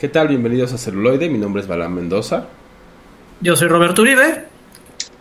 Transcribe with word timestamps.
¿Qué 0.00 0.08
tal? 0.08 0.28
Bienvenidos 0.28 0.72
a 0.72 0.78
Celuloide. 0.78 1.28
Mi 1.28 1.36
nombre 1.36 1.60
es 1.60 1.68
Balán 1.68 1.92
Mendoza. 1.92 2.46
Yo 3.42 3.54
soy 3.54 3.68
Roberto 3.68 4.00
Uribe. 4.00 4.46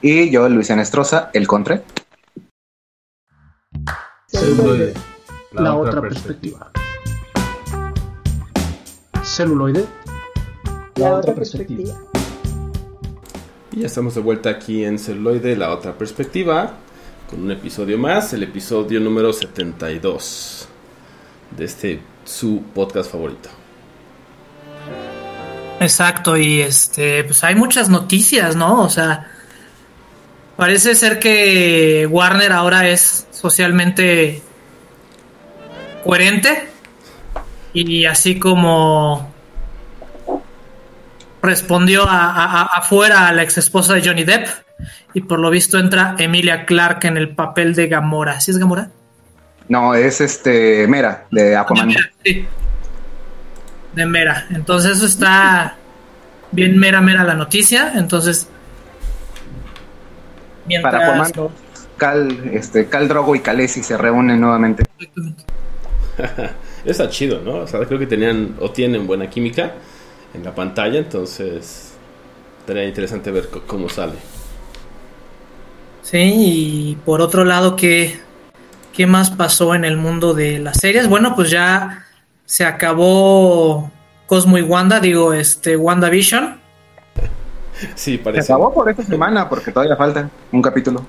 Y 0.01 0.31
yo, 0.31 0.47
Luisiana 0.47 0.83
Estroza, 0.83 1.31
el 1.33 1.49
Contre. 1.49 1.81
Celuloide, 4.27 4.93
la, 5.51 5.75
otra, 5.75 5.99
perspectiva. 5.99 6.71
Celuloide, 9.21 9.85
la, 10.95 11.15
otra 11.15 11.35
perspectiva. 11.35 11.95
Y 13.73 13.81
ya 13.81 13.87
estamos 13.87 14.15
de 14.15 14.21
vuelta 14.21 14.49
aquí 14.49 14.85
en 14.85 14.97
Celuloide, 14.97 15.57
la 15.57 15.71
otra 15.71 15.97
perspectiva, 15.97 16.75
con 17.29 17.41
un 17.41 17.51
episodio 17.51 17.97
más, 17.97 18.31
el 18.31 18.43
episodio 18.43 19.01
número 19.01 19.33
72 19.33 20.69
de 21.57 21.65
este 21.65 21.99
su 22.23 22.61
podcast 22.73 23.11
favorito. 23.11 23.58
Exacto, 25.79 26.35
y 26.35 26.61
este, 26.61 27.23
pues 27.23 27.43
hay 27.43 27.55
muchas 27.55 27.89
noticias, 27.89 28.55
¿no? 28.55 28.83
O 28.83 28.89
sea, 28.89 29.27
parece 30.57 30.93
ser 30.93 31.19
que 31.19 32.05
Warner 32.09 32.51
ahora 32.51 32.89
es 32.89 33.27
socialmente 33.31 34.41
coherente 36.03 36.67
y 37.71 38.05
así 38.05 38.39
como 38.39 39.33
respondió 41.41 42.03
a, 42.07 42.63
afuera 42.63 43.27
a 43.27 43.33
la 43.33 43.43
ex 43.43 43.57
esposa 43.57 43.93
de 43.93 44.01
Johnny 44.05 44.25
Depp 44.25 44.47
y 45.13 45.21
por 45.21 45.39
lo 45.39 45.49
visto 45.49 45.79
entra 45.79 46.15
Emilia 46.17 46.65
Clarke 46.65 47.05
en 47.05 47.15
el 47.15 47.29
papel 47.35 47.73
de 47.73 47.87
Gamora. 47.87 48.41
¿Sí 48.41 48.51
es 48.51 48.57
Gamora? 48.57 48.89
No, 49.69 49.93
es 49.93 50.19
este 50.19 50.87
Mera 50.87 51.25
de 51.31 51.55
Aquaman. 51.55 51.95
sí 52.25 52.45
de 53.93 54.05
Mera. 54.05 54.47
Entonces 54.49 54.97
eso 54.97 55.05
está 55.05 55.75
bien 56.51 56.77
mera 56.77 57.01
mera 57.01 57.23
la 57.23 57.33
noticia. 57.33 57.93
Entonces, 57.95 58.47
mientras... 60.65 61.31
Para 61.31 61.49
Cal, 61.97 62.51
este, 62.53 62.87
Cal 62.87 63.07
Drogo 63.07 63.35
y 63.35 63.41
Calesi 63.41 63.83
se 63.83 63.97
reúnen 63.97 64.39
nuevamente. 64.39 64.85
está 66.85 67.09
chido, 67.09 67.41
¿no? 67.41 67.55
O 67.55 67.67
sea, 67.67 67.81
creo 67.85 67.99
que 67.99 68.07
tenían 68.07 68.55
o 68.59 68.71
tienen 68.71 69.05
buena 69.05 69.29
química 69.29 69.73
en 70.33 70.43
la 70.43 70.55
pantalla, 70.55 70.99
entonces 70.99 71.93
sería 72.65 72.85
interesante 72.85 73.31
ver 73.31 73.49
cómo 73.67 73.89
sale. 73.89 74.13
Sí, 76.03 76.17
y 76.17 76.97
por 77.05 77.21
otro 77.21 77.43
lado, 77.43 77.75
¿qué, 77.75 78.19
¿qué 78.93 79.05
más 79.05 79.29
pasó 79.29 79.75
en 79.75 79.83
el 79.83 79.97
mundo 79.97 80.33
de 80.33 80.59
las 80.59 80.77
series? 80.79 81.07
Bueno, 81.07 81.35
pues 81.35 81.49
ya 81.49 82.05
se 82.49 82.65
acabó 82.65 83.91
Cosmo 84.25 84.57
y 84.57 84.63
Wanda, 84.63 84.99
digo, 84.99 85.33
este, 85.33 85.77
WandaVision. 85.77 86.59
Sí, 87.93 88.17
parece. 88.17 88.47
Se 88.47 88.53
acabó 88.53 88.73
por 88.73 88.89
esta 88.89 89.03
semana, 89.03 89.47
porque 89.47 89.71
todavía 89.71 89.95
falta 89.95 90.27
un 90.51 90.59
capítulo. 90.59 91.05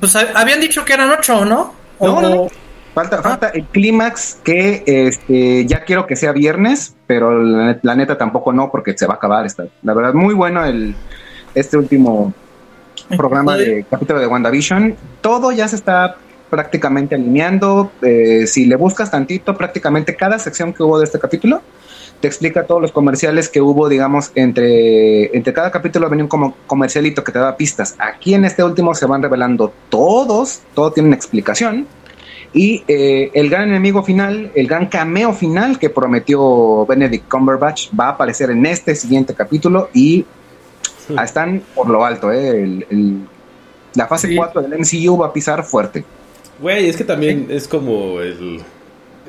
Pues 0.00 0.16
habían 0.16 0.62
dicho 0.62 0.86
que 0.86 0.94
eran 0.94 1.10
ocho, 1.10 1.44
¿no? 1.44 1.74
No, 2.00 2.22
no, 2.22 2.48
Falta, 2.94 3.16
ah. 3.18 3.22
falta 3.22 3.48
el 3.50 3.66
clímax 3.66 4.38
que 4.42 4.82
este, 4.86 5.66
ya 5.66 5.84
quiero 5.84 6.06
que 6.06 6.16
sea 6.16 6.32
viernes, 6.32 6.96
pero 7.06 7.38
la, 7.38 7.94
neta 7.94 8.16
tampoco 8.16 8.54
no, 8.54 8.70
porque 8.70 8.96
se 8.96 9.06
va 9.06 9.14
a 9.14 9.16
acabar. 9.18 9.44
Esta, 9.44 9.66
la 9.82 9.92
verdad, 9.92 10.14
muy 10.14 10.32
bueno 10.32 10.64
el, 10.64 10.94
este 11.54 11.76
último 11.76 12.32
programa 13.14 13.58
de 13.58 13.84
capítulo 13.90 14.20
de 14.20 14.26
WandaVision. 14.26 14.96
Todo 15.20 15.52
ya 15.52 15.68
se 15.68 15.76
está 15.76 16.16
prácticamente 16.48 17.14
alineando. 17.14 17.92
Eh, 18.02 18.46
si 18.46 18.66
le 18.66 18.76
buscas 18.76 19.10
tantito, 19.10 19.56
prácticamente 19.56 20.16
cada 20.16 20.38
sección 20.38 20.72
que 20.72 20.82
hubo 20.82 20.98
de 20.98 21.04
este 21.04 21.18
capítulo 21.18 21.62
te 22.20 22.26
explica 22.26 22.64
todos 22.64 22.82
los 22.82 22.92
comerciales 22.92 23.48
que 23.48 23.60
hubo, 23.60 23.88
digamos, 23.88 24.32
entre, 24.34 25.36
entre 25.36 25.52
cada 25.52 25.70
capítulo 25.70 26.08
venía 26.08 26.24
un 26.24 26.28
como 26.28 26.56
comercialito 26.66 27.22
que 27.22 27.32
te 27.32 27.38
da 27.38 27.56
pistas. 27.56 27.94
Aquí 27.98 28.34
en 28.34 28.44
este 28.44 28.64
último 28.64 28.94
se 28.94 29.06
van 29.06 29.22
revelando 29.22 29.72
todos, 29.88 30.62
todo 30.74 30.92
tiene 30.92 31.08
una 31.08 31.16
explicación. 31.16 31.86
Y 32.52 32.82
eh, 32.88 33.30
el 33.34 33.50
gran 33.50 33.68
enemigo 33.68 34.02
final, 34.02 34.50
el 34.54 34.66
gran 34.66 34.86
cameo 34.86 35.32
final 35.32 35.78
que 35.78 35.90
prometió 35.90 36.86
Benedict 36.86 37.28
Cumberbatch 37.28 37.90
va 37.98 38.06
a 38.06 38.10
aparecer 38.10 38.50
en 38.50 38.64
este 38.66 38.94
siguiente 38.94 39.34
capítulo 39.34 39.90
y 39.92 40.24
están 41.22 41.62
por 41.74 41.88
lo 41.88 42.04
alto. 42.04 42.32
Eh, 42.32 42.86
la 43.94 44.06
fase 44.06 44.34
4 44.34 44.62
del 44.62 44.80
MCU 44.80 45.18
va 45.18 45.26
a 45.26 45.32
pisar 45.32 45.62
fuerte. 45.62 46.04
Güey, 46.60 46.88
es 46.88 46.96
que 46.96 47.04
también 47.04 47.46
es 47.50 47.68
como 47.68 48.20
el... 48.20 48.60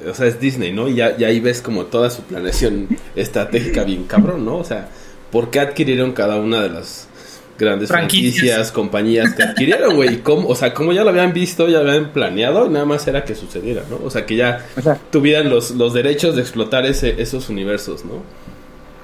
O 0.09 0.13
sea, 0.13 0.27
es 0.27 0.39
Disney, 0.39 0.71
¿no? 0.71 0.87
Y 0.87 0.95
ya, 0.95 1.15
ahí 1.19 1.39
ves 1.39 1.61
como 1.61 1.85
toda 1.85 2.09
su 2.09 2.23
planeación 2.23 2.87
estratégica 3.15 3.83
bien 3.83 4.05
cabrón, 4.05 4.45
¿no? 4.45 4.57
O 4.57 4.63
sea, 4.63 4.87
¿por 5.29 5.49
qué 5.49 5.59
adquirieron 5.59 6.13
cada 6.13 6.37
una 6.37 6.61
de 6.61 6.69
las 6.69 7.09
grandes 7.57 7.89
franquicias, 7.89 8.71
compañías 8.71 9.33
que 9.33 9.43
adquirieron, 9.43 9.95
güey? 9.95 10.21
O 10.25 10.55
sea, 10.55 10.73
como 10.73 10.93
ya 10.93 11.03
lo 11.03 11.09
habían 11.09 11.33
visto, 11.33 11.67
ya 11.67 11.81
lo 11.81 11.89
habían 11.91 12.13
planeado 12.13 12.65
y 12.65 12.69
nada 12.69 12.85
más 12.85 13.05
era 13.07 13.25
que 13.25 13.35
sucediera, 13.35 13.83
¿no? 13.89 13.99
O 14.05 14.09
sea, 14.09 14.25
que 14.25 14.37
ya 14.37 14.65
tuvieran 15.11 15.49
los, 15.49 15.71
los 15.71 15.93
derechos 15.93 16.35
de 16.35 16.41
explotar 16.41 16.85
ese, 16.85 17.21
esos 17.21 17.49
universos, 17.49 18.05
¿no? 18.05 18.23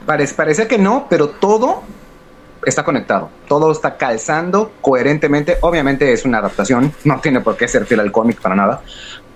Parece, 0.05 0.33
parece 0.35 0.67
que 0.67 0.77
no, 0.77 1.07
pero 1.09 1.27
todo 1.27 1.83
está 2.65 2.83
conectado, 2.83 3.29
todo 3.47 3.71
está 3.71 3.97
calzando 3.97 4.73
coherentemente. 4.81 5.57
Obviamente 5.61 6.11
es 6.11 6.25
una 6.25 6.39
adaptación, 6.39 6.93
no 7.03 7.19
tiene 7.21 7.41
por 7.41 7.57
qué 7.57 7.67
ser 7.67 7.85
fiel 7.85 7.99
al 7.99 8.11
cómic 8.11 8.39
para 8.41 8.55
nada, 8.55 8.81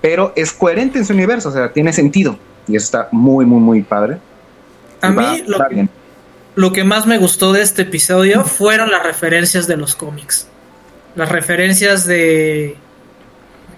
pero 0.00 0.32
es 0.36 0.52
coherente 0.52 0.98
en 0.98 1.04
su 1.04 1.12
universo, 1.12 1.48
o 1.48 1.52
sea, 1.52 1.72
tiene 1.72 1.92
sentido 1.92 2.38
y 2.66 2.76
eso 2.76 2.84
está 2.84 3.08
muy, 3.12 3.44
muy, 3.44 3.60
muy 3.60 3.82
padre. 3.82 4.18
A 5.00 5.10
mí 5.10 5.44
lo, 6.56 6.72
que 6.72 6.84
más 6.84 7.06
me 7.06 7.16
gustó 7.18 7.52
de 7.52 7.62
este 7.62 7.82
episodio 7.82 8.44
fueron 8.44 8.90
las 8.90 9.02
referencias 9.02 9.66
de 9.66 9.76
los 9.76 9.94
cómics, 9.94 10.46
las 11.14 11.30
referencias 11.30 12.06
de 12.06 12.76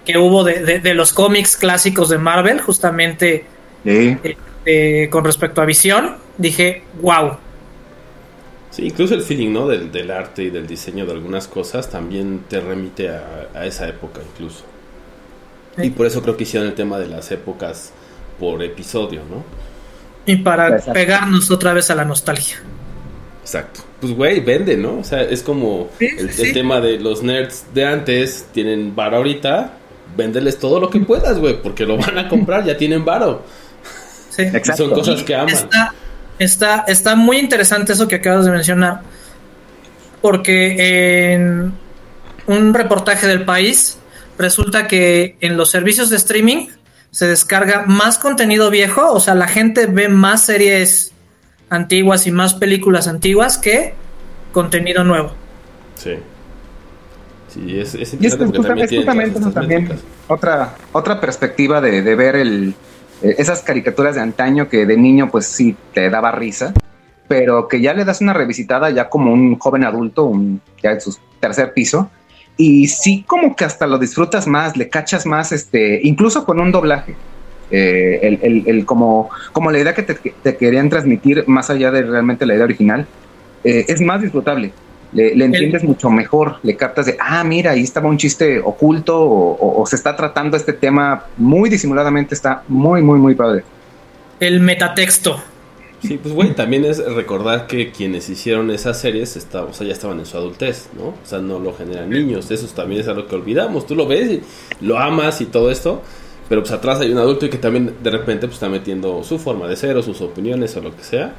que 0.05 0.17
hubo 0.17 0.43
de, 0.43 0.93
los 0.93 1.13
cómics 1.13 1.55
clásicos 1.55 2.09
de 2.09 2.17
Marvel, 2.17 2.59
justamente 2.59 3.45
eh, 3.85 5.07
con 5.09 5.23
respecto 5.23 5.61
a 5.61 5.65
Visión, 5.65 6.17
dije, 6.37 6.83
wow, 7.01 7.37
Sí, 8.73 8.87
incluso 8.87 9.13
el 9.13 9.21
feeling, 9.21 9.53
¿no? 9.53 9.67
Del, 9.67 9.91
del, 9.91 10.09
arte 10.09 10.43
y 10.43 10.49
del 10.49 10.65
diseño 10.65 11.05
de 11.05 11.11
algunas 11.11 11.47
cosas 11.47 11.91
también 11.91 12.45
te 12.49 12.59
remite 12.59 13.07
a, 13.07 13.65
esa 13.65 13.87
época 13.87 14.19
incluso. 14.33 14.63
Y 15.77 15.91
por 15.91 16.07
eso 16.07 16.23
creo 16.23 16.35
que 16.35 16.43
hicieron 16.43 16.69
el 16.69 16.73
tema 16.73 16.97
de 16.97 17.07
las 17.07 17.31
épocas 17.31 17.91
por 18.39 18.63
episodio, 18.63 19.21
¿no? 19.29 19.43
Y 20.25 20.37
para 20.37 20.79
pegarnos 20.79 21.51
otra 21.51 21.73
vez 21.73 21.91
a 21.91 21.95
la 21.95 22.03
nostalgia. 22.03 22.57
Exacto. 23.41 23.81
Pues, 23.99 24.13
güey, 24.15 24.39
vende, 24.39 24.75
¿no? 24.75 24.97
O 24.99 25.03
sea, 25.03 25.21
es 25.21 25.43
como 25.43 25.89
el, 25.99 26.53
tema 26.53 26.81
de 26.81 26.99
los 26.99 27.21
nerds 27.21 27.65
de 27.75 27.85
antes 27.85 28.47
tienen 28.53 28.95
bar 28.95 29.13
ahorita, 29.13 29.73
véndeles 30.17 30.57
todo 30.57 30.79
lo 30.79 30.89
que 30.89 30.99
puedas, 30.99 31.37
güey, 31.37 31.61
porque 31.61 31.85
lo 31.85 31.97
van 31.97 32.17
a 32.17 32.27
comprar, 32.27 32.65
ya 32.65 32.75
tienen 32.75 33.05
varo. 33.05 33.43
Sí. 34.31 34.41
Exacto. 34.41 34.85
Son 34.85 34.91
cosas 34.91 35.21
que 35.21 35.35
aman. 35.35 35.53
Está, 36.39 36.83
está 36.87 37.15
muy 37.15 37.37
interesante 37.37 37.93
eso 37.93 38.07
que 38.07 38.15
acabas 38.15 38.45
de 38.45 38.51
mencionar, 38.51 39.01
porque 40.21 41.33
en 41.33 41.73
un 42.47 42.73
reportaje 42.73 43.27
del 43.27 43.45
país 43.45 43.97
resulta 44.37 44.87
que 44.87 45.37
en 45.41 45.57
los 45.57 45.69
servicios 45.69 46.09
de 46.09 46.17
streaming 46.17 46.67
se 47.11 47.27
descarga 47.27 47.85
más 47.85 48.17
contenido 48.17 48.69
viejo, 48.71 49.11
o 49.11 49.19
sea, 49.19 49.35
la 49.35 49.47
gente 49.47 49.85
ve 49.85 50.09
más 50.09 50.45
series 50.45 51.11
antiguas 51.69 52.25
y 52.25 52.31
más 52.31 52.55
películas 52.55 53.07
antiguas 53.07 53.57
que 53.57 53.93
contenido 54.51 55.03
nuevo. 55.03 55.33
Sí. 55.95 56.15
Sí, 57.53 57.79
es, 57.79 57.93
es, 57.93 58.17
y 58.19 58.25
es, 58.25 58.35
justamente 58.35 59.39
también 59.53 59.87
otra, 60.27 60.75
otra 60.91 61.21
perspectiva 61.21 61.79
de 61.81 62.15
ver 62.15 62.35
el, 62.35 62.73
esas 63.23 63.61
caricaturas 63.61 64.15
de 64.15 64.21
antaño 64.21 64.69
que 64.69 64.85
de 64.85 64.97
niño 64.97 65.29
pues 65.31 65.45
sí 65.45 65.75
te 65.93 66.09
daba 66.09 66.31
risa, 66.31 66.73
pero 67.27 67.67
que 67.67 67.81
ya 67.81 67.93
le 67.93 68.05
das 68.05 68.21
una 68.21 68.33
revisitada 68.33 68.89
ya 68.89 69.09
como 69.09 69.33
un 69.33 69.57
joven 69.57 69.85
adulto, 69.85 70.31
ya 70.81 70.91
en 70.91 71.01
su 71.01 71.17
tercer 71.39 71.73
piso, 71.73 72.09
y 72.57 72.87
sí 72.87 73.23
como 73.27 73.55
que 73.55 73.65
hasta 73.65 73.87
lo 73.87 73.97
disfrutas 73.97 74.45
más, 74.47 74.77
le 74.77 74.89
cachas 74.89 75.25
más, 75.25 75.51
este, 75.51 75.99
incluso 76.03 76.45
con 76.45 76.59
un 76.59 76.71
doblaje. 76.71 77.15
Eh, 77.71 78.37
el, 78.67 78.85
como, 78.85 79.31
como 79.51 79.71
la 79.71 79.79
idea 79.79 79.95
que 79.95 80.03
te, 80.03 80.57
querían 80.57 80.89
transmitir 80.89 81.45
más 81.47 81.71
allá 81.71 81.89
de 81.89 82.03
realmente 82.03 82.45
la 82.45 82.53
idea 82.53 82.65
original, 82.65 83.07
eh, 83.63 83.85
es 83.87 83.99
más 83.99 84.21
disfrutable 84.21 84.73
le, 85.13 85.45
entiendes 85.45 85.83
mucho 85.83 86.09
mejor, 86.09 86.57
le 86.63 86.75
captas 86.75 87.05
de, 87.05 87.17
ah, 87.19 87.43
mira, 87.43 87.71
ahí 87.71 87.81
estaba 87.81 88.09
un 88.09 88.17
chiste 88.17 88.59
oculto 88.59 89.19
o, 89.19 89.85
se 89.85 89.95
está 89.95 90.15
tratando 90.15 90.57
este 90.57 90.73
tema 90.73 91.25
muy 91.37 91.69
disimuladamente, 91.69 92.33
está 92.33 92.63
muy, 92.67 93.01
muy, 93.01 93.19
muy 93.19 93.35
padre. 93.35 93.63
El 94.39 94.59
metatexto. 94.59 95.39
Sí, 96.01 96.19
pues 96.21 96.33
güey, 96.33 96.53
también 96.53 96.83
es 96.83 97.03
recordar 97.13 97.65
que 97.67 97.91
quienes 97.91 98.27
hicieron 98.27 98.69
esas 98.71 98.99
series 98.99 99.37
está, 99.37 99.63
o 99.63 99.71
sea, 99.71 99.87
ya 99.87 99.93
estaban 99.93 100.19
en 100.19 100.25
su 100.25 100.35
adultez, 100.35 100.89
¿no? 100.97 101.05
O 101.05 101.25
sea, 101.25 101.39
no 101.39 101.59
lo 101.59 101.73
generan 101.73 102.09
niños, 102.09 102.51
eso 102.51 102.67
también 102.75 103.01
es 103.01 103.07
algo 103.07 103.25
que 103.27 103.35
olvidamos, 103.35 103.87
tú 103.87 103.95
lo 103.95 104.05
ves 104.05 104.29
y 104.29 104.41
lo 104.85 104.99
amas 104.99 105.39
y 105.39 105.45
todo 105.45 105.71
esto, 105.71 106.01
pero 106.49 106.61
pues 106.61 106.73
atrás 106.73 106.99
hay 106.99 107.11
un 107.11 107.19
adulto 107.19 107.45
y 107.45 107.49
que 107.49 107.57
también 107.57 107.93
de 108.03 108.09
repente 108.09 108.47
pues 108.47 108.55
está 108.55 108.67
metiendo 108.67 109.23
su 109.23 109.39
forma 109.39 109.67
de 109.67 109.77
ser 109.77 109.95
o 109.95 110.03
sus 110.03 110.19
opiniones 110.19 110.75
o 110.75 110.81
lo 110.81 110.93
que 110.95 111.03
sea 111.03 111.35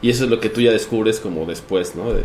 Y 0.00 0.08
eso 0.08 0.24
es 0.24 0.30
lo 0.30 0.40
que 0.40 0.48
tú 0.48 0.62
ya 0.62 0.72
descubres 0.72 1.20
como 1.20 1.44
después, 1.44 1.94
¿no? 1.94 2.12
De, 2.12 2.22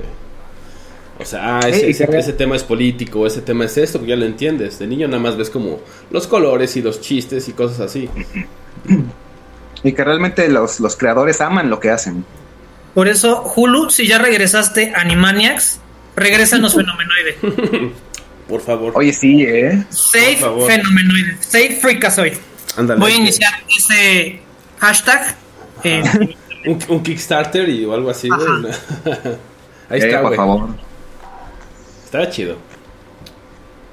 o 1.20 1.26
sea, 1.26 1.60
ah, 1.60 1.70
ese, 1.70 1.90
ese, 1.90 2.34
tema 2.34 2.56
es 2.56 2.64
político, 2.64 3.28
ese 3.28 3.42
tema 3.42 3.66
es 3.66 3.78
esto, 3.78 4.04
ya 4.06 4.16
lo 4.16 4.26
entiendes. 4.26 4.80
De 4.80 4.88
niño 4.88 5.08
nada 5.08 5.22
más 5.22 5.38
ves 5.38 5.50
como 5.50 5.80
los 6.10 6.28
colores 6.28 6.76
y 6.78 6.82
los 6.82 7.00
chistes 7.02 7.48
y 7.48 7.54
cosas 7.54 7.80
así. 7.80 8.10
Y 9.84 9.94
que 9.94 10.04
realmente 10.04 10.48
los, 10.50 10.80
los 10.80 10.96
creadores 10.96 11.42
aman 11.42 11.70
lo 11.70 11.80
que 11.80 11.92
hacen. 11.92 12.26
Por 12.94 13.08
eso, 13.08 13.44
Hulu, 13.56 13.90
si 13.90 14.08
ya 14.08 14.18
regresaste 14.18 14.94
a 14.96 15.02
Animaniacs, 15.02 15.80
regrésanos 16.16 16.76
Fenomenoide. 16.76 17.94
Por 18.48 18.62
favor. 18.62 18.94
Oye, 18.96 19.14
sí, 19.14 19.44
¿eh? 19.44 19.84
Save 19.90 20.38
Fenomenoide. 20.38 21.38
Save 21.40 21.78
Freakazoid. 21.82 22.34
Voy 22.98 23.12
a 23.12 23.16
iniciar 23.16 23.54
ese 23.78 24.42
hashtag. 24.80 25.36
un, 26.66 27.04
Kickstarter 27.04 27.68
y 27.70 27.86
o 27.86 27.94
algo 27.94 28.10
así, 28.10 28.30
Ahí 29.90 30.00
está, 30.00 30.20
eh, 30.20 30.22
por 30.22 30.36
favor. 30.36 30.70
Estaba 32.12 32.30
chido. 32.30 32.58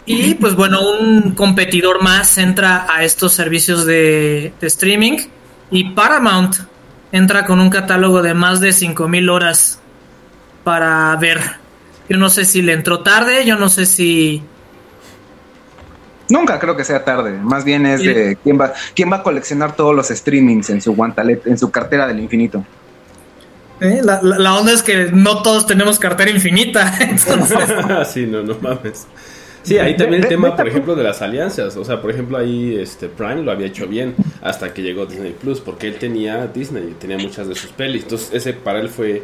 Y 0.04 0.34
pues 0.34 0.56
bueno, 0.56 0.80
un 0.90 1.36
competidor 1.36 2.02
más 2.02 2.36
entra 2.36 2.84
a 2.92 3.04
estos 3.04 3.32
servicios 3.32 3.86
de, 3.86 4.52
de 4.60 4.66
streaming 4.66 5.18
y 5.70 5.90
Paramount 5.90 6.56
entra 7.12 7.44
con 7.46 7.60
un 7.60 7.70
catálogo 7.70 8.20
de 8.20 8.34
más 8.34 8.58
de 8.58 8.72
5000 8.72 9.28
horas 9.28 9.78
para 10.64 11.14
ver. 11.14 11.38
Yo 12.08 12.16
no 12.16 12.28
sé 12.28 12.44
si 12.44 12.60
le 12.60 12.72
entró 12.72 13.04
tarde, 13.04 13.46
yo 13.46 13.56
no 13.56 13.68
sé 13.68 13.86
si 13.86 14.42
Nunca 16.28 16.58
creo 16.58 16.76
que 16.76 16.82
sea 16.82 17.04
tarde, 17.04 17.38
más 17.38 17.64
bien 17.64 17.86
es 17.86 18.02
de 18.02 18.36
quién 18.42 18.60
va, 18.60 18.72
quién 18.96 19.12
va 19.12 19.18
a 19.18 19.22
coleccionar 19.22 19.76
todos 19.76 19.94
los 19.94 20.08
streamings 20.08 20.68
en 20.70 20.82
su 20.82 20.92
guantalet, 20.94 21.46
en 21.46 21.56
su 21.56 21.70
cartera 21.70 22.08
del 22.08 22.18
infinito. 22.18 22.64
¿Eh? 23.80 24.00
La, 24.02 24.54
onda 24.54 24.72
es 24.72 24.82
que 24.82 25.10
no 25.12 25.42
todos 25.42 25.66
tenemos 25.66 25.98
cartera 25.98 26.30
infinita. 26.30 26.92
sí, 28.04 28.26
no, 28.26 28.42
no 28.42 28.56
mames. 28.60 29.06
Sí, 29.62 29.78
ahí 29.78 29.96
también 29.96 30.22
el 30.22 30.28
tema, 30.28 30.56
por 30.56 30.66
ejemplo, 30.66 30.94
de 30.94 31.04
las 31.04 31.20
alianzas. 31.20 31.76
O 31.76 31.84
sea, 31.84 32.00
por 32.00 32.10
ejemplo, 32.10 32.38
ahí 32.38 32.76
este 32.76 33.08
Prime 33.08 33.42
lo 33.42 33.52
había 33.52 33.66
hecho 33.66 33.86
bien 33.86 34.14
hasta 34.40 34.72
que 34.72 34.82
llegó 34.82 35.06
Disney 35.06 35.34
Plus, 35.38 35.60
porque 35.60 35.88
él 35.88 35.96
tenía 35.96 36.46
Disney, 36.46 36.96
tenía 36.98 37.18
muchas 37.18 37.48
de 37.48 37.54
sus 37.54 37.70
pelis. 37.70 38.04
Entonces, 38.04 38.30
ese 38.32 38.52
para 38.54 38.80
él 38.80 38.88
fue 38.88 39.22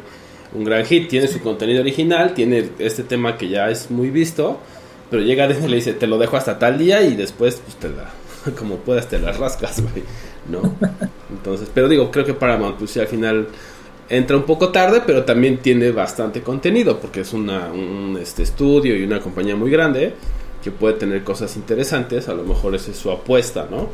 un 0.53 0.65
gran 0.65 0.85
hit. 0.85 1.09
Tiene 1.09 1.29
su 1.29 1.41
contenido 1.41 1.81
original, 1.81 2.35
tiene 2.35 2.69
este 2.79 3.05
tema 3.05 3.37
que 3.39 3.49
ya 3.49 3.71
es 3.71 3.91
muy 3.91 4.11
visto, 4.11 4.61
pero 5.11 5.23
llega 5.23 5.49
Disney 5.49 5.67
y 5.67 5.71
le 5.71 5.77
dice, 5.77 5.93
te 5.95 6.07
lo 6.07 6.19
dejo 6.19 6.37
hasta 6.37 6.59
tal 6.59 6.79
día 6.79 7.03
y 7.03 7.17
después, 7.17 7.63
pues 7.65 7.77
te 7.77 7.89
la, 7.89 8.11
como 8.59 8.77
puedas, 8.77 9.09
te 9.09 9.19
las 9.19 9.39
rascas, 9.39 9.81
güey, 9.81 10.05
¿no? 10.49 10.75
Entonces, 11.31 11.69
pero 11.73 11.89
digo, 11.89 12.11
creo 12.11 12.25
que 12.25 12.35
Paramount, 12.35 12.77
pues 12.77 12.91
sí, 12.91 13.01
al 13.01 13.09
final 13.09 13.49
entra 14.09 14.37
un 14.37 14.45
poco 14.45 14.71
tarde, 14.71 15.03
pero 15.07 15.25
también 15.25 15.59
tiene 15.59 15.91
bastante 15.91 16.43
contenido, 16.43 17.01
porque 17.01 17.21
es 17.21 17.33
una, 17.33 17.73
un 17.73 18.19
este, 18.21 18.43
estudio 18.43 18.97
y 18.97 19.05
una 19.05 19.21
compañía 19.21 19.57
muy 19.57 19.71
grande 19.71 20.15
que 20.63 20.71
puede 20.71 20.95
tener 20.95 21.25
cosas 21.25 21.57
interesantes, 21.57 22.29
a 22.29 22.35
lo 22.35 22.43
mejor 22.43 22.75
esa 22.75 22.91
es 22.91 22.97
su 22.97 23.11
apuesta, 23.11 23.69
¿no? 23.71 23.89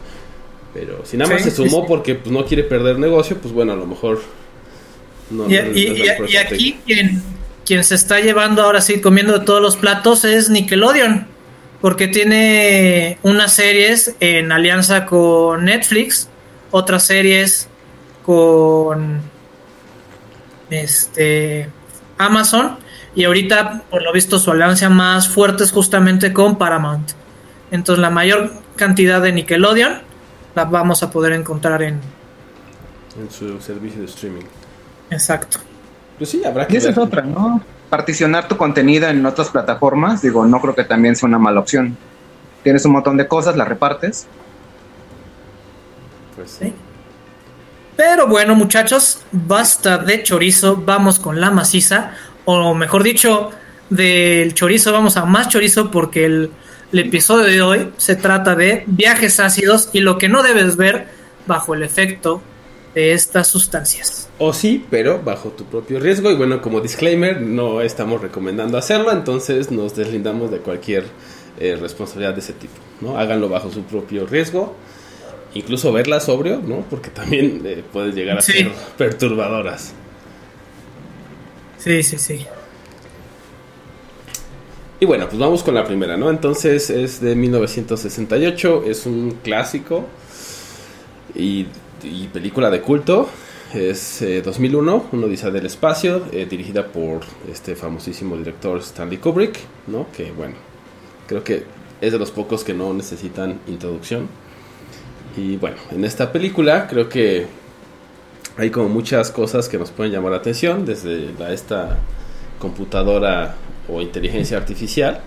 Pero 0.72 1.04
si 1.04 1.16
nada 1.16 1.32
más 1.32 1.42
se 1.42 1.50
sumó 1.50 1.84
porque 1.86 2.14
pues, 2.14 2.30
no 2.30 2.44
quiere 2.44 2.62
perder 2.62 2.98
negocio, 2.98 3.36
pues 3.38 3.52
bueno, 3.52 3.72
a 3.72 3.76
lo 3.76 3.86
mejor 3.86 4.20
no. 5.30 5.48
Y, 5.48 5.54
y, 5.54 6.36
aquí 6.36 6.78
quien, 6.86 7.22
quien 7.64 7.82
se 7.82 7.96
está 7.96 8.20
llevando 8.20 8.62
ahora 8.62 8.80
sí 8.80 9.00
comiendo 9.00 9.38
de 9.38 9.44
todos 9.44 9.60
los 9.60 9.76
platos 9.76 10.24
es 10.24 10.48
Nickelodeon, 10.48 11.26
porque 11.80 12.06
tiene 12.06 13.18
unas 13.22 13.52
series 13.52 14.14
en 14.20 14.52
alianza 14.52 15.06
con 15.06 15.64
Netflix, 15.64 16.28
otras 16.70 17.04
series 17.04 17.68
con 18.24 19.22
este 20.70 21.68
Amazon 22.18 22.78
y 23.14 23.24
ahorita 23.24 23.82
por 23.90 24.02
lo 24.02 24.12
visto 24.12 24.38
su 24.38 24.50
alianza 24.50 24.88
más 24.88 25.28
fuerte 25.28 25.64
es 25.64 25.72
justamente 25.72 26.32
con 26.32 26.56
Paramount. 26.56 27.10
Entonces 27.70 28.00
la 28.00 28.10
mayor 28.10 28.52
cantidad 28.76 29.20
de 29.20 29.32
Nickelodeon 29.32 30.00
la 30.54 30.64
vamos 30.64 31.02
a 31.02 31.10
poder 31.10 31.32
encontrar 31.32 31.82
en 31.82 32.00
en 33.18 33.30
su 33.30 33.60
servicio 33.60 34.00
de 34.00 34.06
streaming. 34.06 34.44
Exacto. 35.10 35.58
Pues 36.18 36.30
sí, 36.30 36.44
habrá 36.44 36.66
que 36.66 36.74
y 36.74 36.76
esa 36.76 36.90
es 36.90 36.98
otra, 36.98 37.22
¿no? 37.22 37.62
Particionar 37.88 38.46
tu 38.46 38.56
contenido 38.56 39.08
en 39.08 39.24
otras 39.26 39.48
plataformas, 39.48 40.22
digo, 40.22 40.46
no 40.46 40.60
creo 40.60 40.74
que 40.74 40.84
también 40.84 41.16
sea 41.16 41.28
una 41.28 41.38
mala 41.38 41.60
opción. 41.60 41.96
Tienes 42.62 42.84
un 42.84 42.92
montón 42.92 43.16
de 43.16 43.26
cosas, 43.26 43.56
las 43.56 43.66
repartes. 43.66 44.26
Pues 46.36 46.50
sí. 46.50 46.72
Pero 48.00 48.26
bueno, 48.26 48.54
muchachos, 48.54 49.18
basta 49.30 49.98
de 49.98 50.22
chorizo, 50.22 50.74
vamos 50.74 51.18
con 51.18 51.38
la 51.38 51.50
maciza, 51.50 52.12
o 52.46 52.72
mejor 52.72 53.02
dicho, 53.02 53.50
del 53.90 54.54
chorizo 54.54 54.90
vamos 54.90 55.18
a 55.18 55.26
más 55.26 55.50
chorizo 55.50 55.90
porque 55.90 56.24
el, 56.24 56.50
episodio 56.94 57.44
de 57.44 57.60
hoy 57.60 57.92
se 57.98 58.16
trata 58.16 58.54
de 58.54 58.84
viajes 58.86 59.38
ácidos 59.38 59.90
y 59.92 60.00
lo 60.00 60.16
que 60.16 60.30
no 60.30 60.42
debes 60.42 60.76
ver 60.76 61.08
bajo 61.46 61.74
el 61.74 61.82
efecto 61.82 62.40
de 62.94 63.12
estas 63.12 63.48
sustancias. 63.48 64.30
O 64.38 64.54
sí, 64.54 64.82
pero 64.88 65.20
bajo 65.22 65.50
tu 65.50 65.66
propio 65.66 66.00
riesgo. 66.00 66.30
Y 66.30 66.36
bueno, 66.36 66.62
como 66.62 66.80
disclaimer, 66.80 67.42
no 67.42 67.82
estamos 67.82 68.22
recomendando 68.22 68.78
hacerlo, 68.78 69.12
entonces 69.12 69.70
nos 69.70 69.94
deslindamos 69.94 70.50
de 70.50 70.60
cualquier 70.60 71.04
eh, 71.58 71.76
responsabilidad 71.78 72.32
de 72.32 72.40
ese 72.40 72.54
tipo. 72.54 72.76
¿no? 73.02 73.18
Háganlo 73.18 73.50
bajo 73.50 73.70
su 73.70 73.82
propio 73.82 74.24
riesgo 74.24 74.74
incluso 75.54 75.92
verlas 75.92 76.24
sobrio, 76.24 76.60
¿no? 76.64 76.84
Porque 76.88 77.10
también 77.10 77.62
eh, 77.64 77.82
pueden 77.92 78.14
llegar 78.14 78.38
a 78.38 78.42
ser 78.42 78.70
perturbadoras. 78.96 79.94
Sí, 81.78 82.02
sí, 82.02 82.18
sí. 82.18 82.46
Y 85.00 85.06
bueno, 85.06 85.26
pues 85.28 85.38
vamos 85.38 85.62
con 85.62 85.74
la 85.74 85.86
primera, 85.86 86.18
¿no? 86.18 86.28
Entonces 86.28 86.90
es 86.90 87.22
de 87.22 87.34
1968, 87.34 88.84
es 88.86 89.06
un 89.06 89.38
clásico 89.42 90.04
y, 91.34 91.66
película 92.32 92.70
de 92.70 92.82
culto. 92.82 93.28
Es 93.72 94.22
2001, 94.44 94.96
eh, 94.96 95.02
Uno 95.12 95.28
dice 95.28 95.50
del 95.50 95.64
espacio, 95.64 96.26
eh, 96.32 96.46
dirigida 96.48 96.88
por 96.88 97.20
este 97.50 97.76
famosísimo 97.76 98.36
director 98.36 98.78
Stanley 98.80 99.16
Kubrick, 99.16 99.58
¿no? 99.86 100.06
Que 100.14 100.32
bueno, 100.32 100.56
creo 101.26 101.42
que 101.44 101.64
es 102.02 102.12
de 102.12 102.18
los 102.18 102.30
pocos 102.30 102.62
que 102.62 102.74
no 102.74 102.92
necesitan 102.92 103.58
introducción. 103.68 104.28
Y 105.36 105.56
bueno, 105.56 105.76
en 105.90 106.04
esta 106.04 106.32
película 106.32 106.86
creo 106.88 107.08
que 107.08 107.46
hay 108.56 108.70
como 108.70 108.88
muchas 108.88 109.30
cosas 109.30 109.68
que 109.68 109.78
nos 109.78 109.90
pueden 109.90 110.12
llamar 110.12 110.32
la 110.32 110.38
atención, 110.38 110.84
desde 110.84 111.32
la, 111.38 111.52
esta 111.52 111.98
computadora 112.58 113.54
o 113.88 114.00
inteligencia 114.00 114.56
artificial 114.56 115.20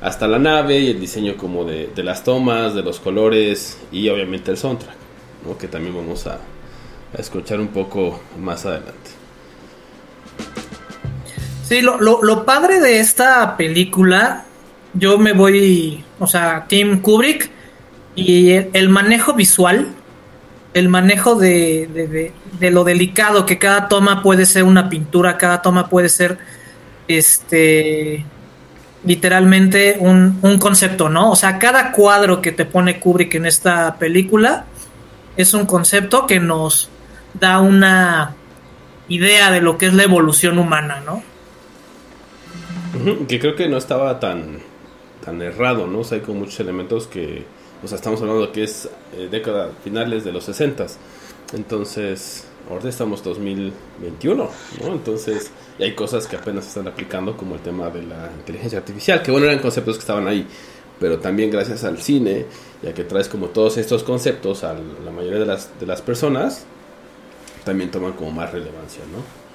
hasta 0.00 0.28
la 0.28 0.38
nave 0.38 0.78
y 0.78 0.90
el 0.90 1.00
diseño 1.00 1.36
como 1.36 1.64
de, 1.64 1.90
las 1.96 2.22
tomas, 2.22 2.74
de 2.74 2.82
los 2.82 3.00
colores 3.00 3.78
y 3.90 4.08
obviamente 4.08 4.50
el 4.50 4.58
soundtrack, 4.58 4.94
que 5.58 5.68
también 5.68 5.96
vamos 5.96 6.26
a, 6.26 6.34
a, 6.34 7.18
escuchar 7.18 7.60
un 7.60 7.68
poco 7.68 8.20
más 8.38 8.66
adelante. 8.66 9.10
Sí, 11.64 11.80
lo, 11.80 11.98
lo, 12.00 12.22
lo 12.22 12.44
padre 12.44 12.78
de 12.80 13.00
esta 13.00 13.56
película, 13.56 14.44
yo 14.94 15.18
me 15.18 15.32
voy, 15.32 16.04
o 16.20 16.26
sea, 16.26 16.66
Tim 16.68 17.00
Kubrick, 17.00 17.50
y 18.16 18.50
el, 18.50 18.88
manejo 18.88 19.34
visual, 19.34 19.88
el 20.74 20.88
manejo 20.88 21.36
de, 21.36 22.32
lo 22.60 22.82
delicado 22.82 23.46
que 23.46 23.58
cada 23.58 23.88
toma 23.88 24.22
puede 24.22 24.46
ser 24.46 24.64
una 24.64 24.88
pintura, 24.88 25.36
cada 25.36 25.62
toma 25.62 25.88
puede 25.88 26.08
ser 26.08 26.38
este 27.06 28.24
literalmente 29.04 29.98
un, 30.00 30.40
un, 30.42 30.58
concepto, 30.58 31.08
¿no? 31.08 31.30
O 31.30 31.36
sea, 31.36 31.60
cada 31.60 31.92
cuadro 31.92 32.42
que 32.42 32.50
te 32.50 32.64
pone 32.64 32.98
Kubrick 32.98 33.36
en 33.36 33.46
esta 33.46 33.96
película 33.96 34.64
es 35.36 35.54
un 35.54 35.66
concepto 35.66 36.26
que 36.26 36.40
nos 36.40 36.88
da 37.34 37.60
una 37.60 38.34
idea 39.08 39.52
de 39.52 39.60
lo 39.60 39.78
que 39.78 39.86
es 39.86 39.94
la 39.94 40.02
evolución 40.02 40.58
humana, 40.58 41.02
¿no? 41.04 41.22
Que 43.28 43.38
creo 43.38 43.54
que 43.54 43.68
no 43.68 43.76
estaba 43.76 44.18
tan, 44.18 44.58
tan 45.24 45.42
errado, 45.42 45.86
¿no? 45.86 46.00
O 46.00 46.04
sea, 46.04 46.18
hay 46.18 46.24
como 46.24 46.40
muchos 46.40 46.58
elementos 46.60 47.06
que 47.06 47.44
o 47.82 47.88
sea, 47.88 47.96
estamos 47.96 48.20
hablando 48.20 48.50
que 48.52 48.64
es 48.64 48.88
eh, 49.14 49.28
década 49.30 49.70
finales 49.84 50.24
de 50.24 50.32
los 50.32 50.44
60. 50.44 50.86
Entonces, 51.54 52.46
ahora 52.70 52.88
estamos 52.88 53.22
2021, 53.22 54.50
¿no? 54.82 54.92
Entonces, 54.92 55.50
y 55.78 55.84
hay 55.84 55.94
cosas 55.94 56.26
que 56.26 56.36
apenas 56.36 56.64
se 56.64 56.70
están 56.70 56.88
aplicando, 56.88 57.36
como 57.36 57.54
el 57.54 57.60
tema 57.60 57.90
de 57.90 58.02
la 58.02 58.30
inteligencia 58.38 58.78
artificial, 58.78 59.22
que 59.22 59.30
bueno, 59.30 59.46
eran 59.46 59.60
conceptos 59.60 59.96
que 59.96 60.00
estaban 60.00 60.26
ahí, 60.26 60.46
pero 60.98 61.18
también 61.18 61.50
gracias 61.50 61.84
al 61.84 61.98
cine, 61.98 62.46
ya 62.82 62.94
que 62.94 63.04
traes 63.04 63.28
como 63.28 63.48
todos 63.48 63.76
estos 63.76 64.02
conceptos 64.02 64.64
a 64.64 64.74
la 64.74 65.10
mayoría 65.10 65.38
de 65.40 65.46
las, 65.46 65.78
de 65.78 65.86
las 65.86 66.02
personas, 66.02 66.64
también 67.64 67.90
toman 67.90 68.12
como 68.12 68.32
más 68.32 68.52
relevancia, 68.52 69.02
¿no? 69.12 69.46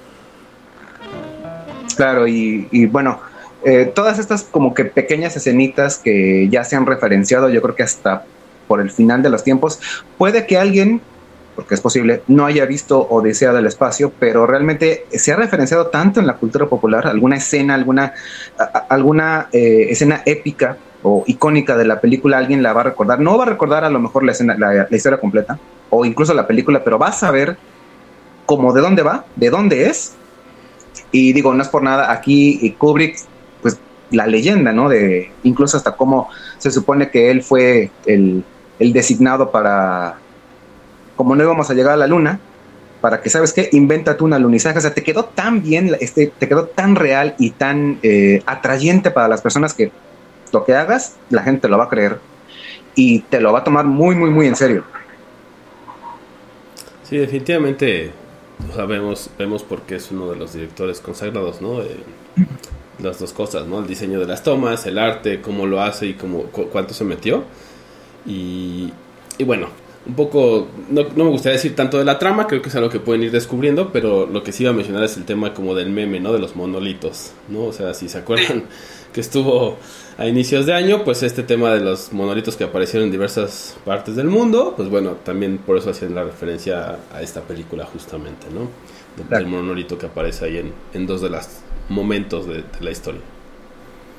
Claro, 1.96 2.26
y, 2.26 2.68
y 2.70 2.86
bueno, 2.86 3.20
eh, 3.64 3.90
todas 3.94 4.18
estas 4.18 4.44
como 4.44 4.74
que 4.74 4.84
pequeñas 4.84 5.36
escenitas 5.36 5.98
que 5.98 6.48
ya 6.50 6.64
se 6.64 6.76
han 6.76 6.86
referenciado, 6.86 7.48
yo 7.48 7.62
creo 7.62 7.74
que 7.74 7.82
hasta 7.82 8.24
por 8.66 8.80
el 8.80 8.90
final 8.90 9.22
de 9.22 9.30
los 9.30 9.44
tiempos, 9.44 9.80
puede 10.16 10.46
que 10.46 10.56
alguien 10.56 11.00
porque 11.54 11.74
es 11.74 11.80
posible, 11.80 12.22
no 12.28 12.46
haya 12.46 12.64
visto 12.64 13.06
Odisea 13.10 13.52
del 13.52 13.66
Espacio, 13.66 14.12
pero 14.18 14.46
realmente 14.46 15.06
se 15.12 15.32
ha 15.32 15.36
referenciado 15.36 15.88
tanto 15.88 16.20
en 16.20 16.26
la 16.26 16.36
cultura 16.36 16.66
popular, 16.66 17.06
alguna 17.06 17.36
escena, 17.36 17.74
alguna, 17.74 18.14
alguna 18.88 19.48
eh, 19.52 19.88
escena 19.90 20.22
épica 20.24 20.76
o 21.02 21.24
icónica 21.26 21.76
de 21.76 21.84
la 21.84 22.00
película, 22.00 22.38
alguien 22.38 22.62
la 22.62 22.72
va 22.72 22.80
a 22.82 22.84
recordar. 22.84 23.20
No 23.20 23.36
va 23.36 23.44
a 23.44 23.48
recordar 23.48 23.84
a 23.84 23.90
lo 23.90 24.00
mejor 24.00 24.24
la, 24.24 24.32
escena, 24.32 24.56
la, 24.56 24.86
historia 24.90 25.20
completa 25.20 25.58
o 25.90 26.04
incluso 26.04 26.32
la 26.32 26.46
película, 26.46 26.82
pero 26.82 26.98
va 26.98 27.08
a 27.08 27.12
saber 27.12 27.56
cómo 28.46 28.72
de 28.72 28.80
dónde 28.80 29.02
va, 29.02 29.26
de 29.36 29.50
dónde 29.50 29.90
es. 29.90 30.14
Y 31.10 31.32
digo, 31.32 31.52
no 31.52 31.62
es 31.62 31.68
por 31.68 31.82
nada, 31.82 32.10
aquí 32.10 32.74
Kubrick, 32.78 33.14
pues 33.14 33.28
la 34.12 34.26
leyenda, 34.26 34.72
¿no? 34.72 34.88
De 34.88 35.32
incluso 35.42 35.76
hasta 35.76 35.92
cómo 35.92 36.28
se 36.58 36.70
supone 36.70 37.10
que 37.10 37.30
él 37.30 37.42
fue 37.42 37.90
el, 38.06 38.44
el 38.78 38.92
designado 38.92 39.50
para 39.50 40.16
como 41.16 41.36
no 41.36 41.42
íbamos 41.44 41.70
a 41.70 41.74
llegar 41.74 41.92
a 41.92 41.96
la 41.96 42.06
luna, 42.06 42.40
para 43.00 43.20
que, 43.20 43.30
¿sabes 43.30 43.52
qué? 43.52 43.68
Inventa 43.72 44.16
tú 44.16 44.24
un 44.24 44.32
alunizaje. 44.32 44.78
O 44.78 44.80
sea, 44.80 44.94
te 44.94 45.02
quedó 45.02 45.24
tan 45.26 45.62
bien, 45.62 45.94
este, 46.00 46.32
te 46.38 46.48
quedó 46.48 46.66
tan 46.66 46.96
real 46.96 47.34
y 47.38 47.50
tan 47.50 47.98
eh, 48.02 48.42
atrayente 48.46 49.10
para 49.10 49.28
las 49.28 49.42
personas 49.42 49.74
que 49.74 49.90
lo 50.52 50.64
que 50.64 50.74
hagas, 50.74 51.16
la 51.30 51.42
gente 51.42 51.68
lo 51.68 51.78
va 51.78 51.84
a 51.84 51.88
creer 51.88 52.18
y 52.94 53.20
te 53.20 53.40
lo 53.40 53.52
va 53.52 53.60
a 53.60 53.64
tomar 53.64 53.84
muy, 53.84 54.14
muy, 54.14 54.30
muy 54.30 54.46
en 54.46 54.56
serio. 54.56 54.84
Sí, 57.02 57.16
definitivamente 57.16 58.12
vemos, 58.86 59.30
vemos 59.38 59.62
por 59.62 59.82
qué 59.82 59.96
es 59.96 60.10
uno 60.10 60.30
de 60.30 60.36
los 60.36 60.52
directores 60.52 61.00
consagrados, 61.00 61.60
¿no? 61.60 61.80
Las 63.02 63.18
dos 63.18 63.32
cosas, 63.32 63.66
¿no? 63.66 63.80
El 63.80 63.86
diseño 63.86 64.20
de 64.20 64.26
las 64.26 64.42
tomas, 64.42 64.86
el 64.86 64.98
arte, 64.98 65.40
cómo 65.40 65.66
lo 65.66 65.80
hace 65.82 66.06
y 66.06 66.14
cómo, 66.14 66.44
cuánto 66.44 66.94
se 66.94 67.04
metió. 67.04 67.44
Y, 68.26 68.92
y 69.38 69.44
bueno, 69.44 69.68
un 70.04 70.14
poco, 70.14 70.66
no, 70.88 71.04
me 71.04 71.30
gustaría 71.30 71.56
decir 71.56 71.76
tanto 71.76 71.98
de 71.98 72.04
la 72.04 72.18
trama, 72.18 72.46
creo 72.46 72.60
que 72.60 72.68
es 72.68 72.74
algo 72.74 72.88
que 72.88 72.98
pueden 72.98 73.22
ir 73.22 73.30
descubriendo, 73.30 73.92
pero 73.92 74.26
lo 74.26 74.42
que 74.42 74.50
sí 74.50 74.64
iba 74.64 74.72
a 74.72 74.74
mencionar 74.74 75.04
es 75.04 75.16
el 75.16 75.24
tema 75.24 75.54
como 75.54 75.74
del 75.74 75.90
meme, 75.90 76.18
¿no? 76.18 76.32
De 76.32 76.40
los 76.40 76.56
monolitos, 76.56 77.32
¿no? 77.48 77.66
O 77.66 77.72
sea, 77.72 77.94
si 77.94 78.08
se 78.08 78.18
acuerdan 78.18 78.64
que 79.12 79.20
estuvo 79.20 79.76
a 80.18 80.26
inicios 80.26 80.66
de 80.66 80.74
año, 80.74 81.04
pues 81.04 81.22
este 81.22 81.44
tema 81.44 81.72
de 81.72 81.80
los 81.80 82.12
monolitos 82.12 82.56
que 82.56 82.64
aparecieron 82.64 83.06
en 83.06 83.12
diversas 83.12 83.76
partes 83.84 84.16
del 84.16 84.26
mundo, 84.26 84.74
pues 84.76 84.88
bueno, 84.88 85.18
también 85.24 85.58
por 85.58 85.78
eso 85.78 85.90
hacían 85.90 86.14
la 86.16 86.24
referencia 86.24 86.98
a 87.14 87.22
esta 87.22 87.40
película 87.42 87.84
justamente, 87.84 88.48
¿no? 88.52 88.68
Del, 89.28 89.46
monolito 89.46 89.98
que 89.98 90.06
aparece 90.06 90.46
ahí 90.46 90.56
en, 90.56 90.72
en 90.94 91.06
dos 91.06 91.20
de 91.20 91.28
los 91.28 91.46
momentos 91.88 92.46
de, 92.46 92.64
la 92.80 92.90
historia. 92.90 93.20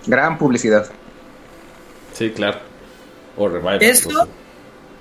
Gran 0.06 0.38
publicidad. 0.38 0.90
Sí, 2.14 2.32
claro. 2.32 2.60
O 3.38 3.48
revival. 3.48 3.82
Esto... 3.82 4.28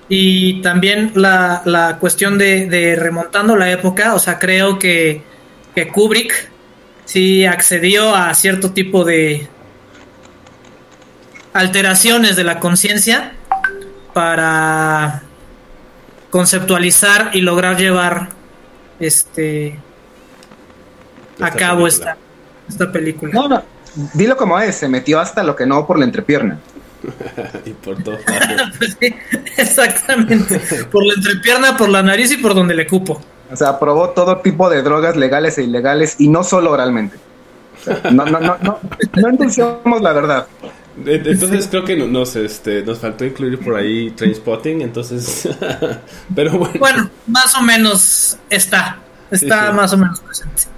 Y 0.09 0.61
también 0.61 1.13
la, 1.15 1.61
la 1.65 1.97
cuestión 1.97 2.37
de, 2.37 2.95
remontando 2.99 3.55
la 3.55 3.71
época, 3.71 4.13
o 4.13 4.19
sea, 4.19 4.37
creo 4.37 4.77
que, 4.77 5.23
que 5.73 5.87
Kubrick 5.87 6.51
sí 7.05 7.45
accedió 7.45 8.13
a 8.13 8.33
cierto 8.33 8.71
tipo 8.71 9.05
de 9.05 9.47
alteraciones 11.53 12.35
de 12.35 12.43
la 12.43 12.59
conciencia 12.59 13.33
para 14.13 15.23
conceptualizar 16.29 17.31
y 17.33 17.41
lograr 17.41 17.77
llevar 17.77 18.29
este 18.99 19.79
a 21.39 21.51
cabo 21.51 21.87
esta, 21.87 22.17
esta 22.67 22.91
película. 22.91 23.33
No, 23.33 23.47
no, 23.47 23.63
dilo 24.13 24.37
como 24.37 24.59
es, 24.59 24.75
se 24.75 24.87
metió 24.87 25.19
hasta 25.19 25.43
lo 25.43 25.55
que 25.55 25.65
no 25.65 25.85
por 25.85 25.99
la 25.99 26.05
entrepierna. 26.05 26.59
y 27.65 27.71
por 27.71 28.01
todo. 28.01 28.17
Pues 28.77 28.97
exactamente. 29.57 30.59
Por 30.91 31.05
la 31.05 31.13
entrepierna, 31.15 31.77
por 31.77 31.89
la 31.89 32.01
nariz 32.01 32.31
y 32.31 32.37
por 32.37 32.55
donde 32.55 32.73
le 32.73 32.87
cupo. 32.87 33.21
O 33.51 33.55
sea, 33.55 33.77
probó 33.77 34.09
todo 34.09 34.37
tipo 34.37 34.69
de 34.69 34.81
drogas 34.81 35.15
legales 35.15 35.57
e 35.57 35.63
ilegales 35.63 36.15
y 36.17 36.27
no 36.27 36.43
solo 36.43 36.71
oralmente. 36.71 37.17
no, 38.11 38.25
no, 38.25 38.39
no, 38.39 38.57
no, 38.61 38.79
no 39.85 39.99
la 39.99 40.13
verdad. 40.13 40.47
Entonces 41.05 41.67
creo 41.69 41.83
que 41.83 41.95
nos, 41.95 42.35
este, 42.35 42.83
nos 42.83 42.99
faltó 42.99 43.25
incluir 43.25 43.59
por 43.59 43.75
ahí 43.75 44.11
Trainspotting, 44.11 44.81
entonces, 44.81 45.49
pero 46.35 46.51
bueno. 46.51 46.73
Bueno, 46.79 47.09
más 47.27 47.55
o 47.55 47.61
menos 47.61 48.37
está, 48.49 48.99
está 49.31 49.71
más 49.71 49.91
o 49.93 49.97
menos 49.97 50.19
presente. 50.19 50.72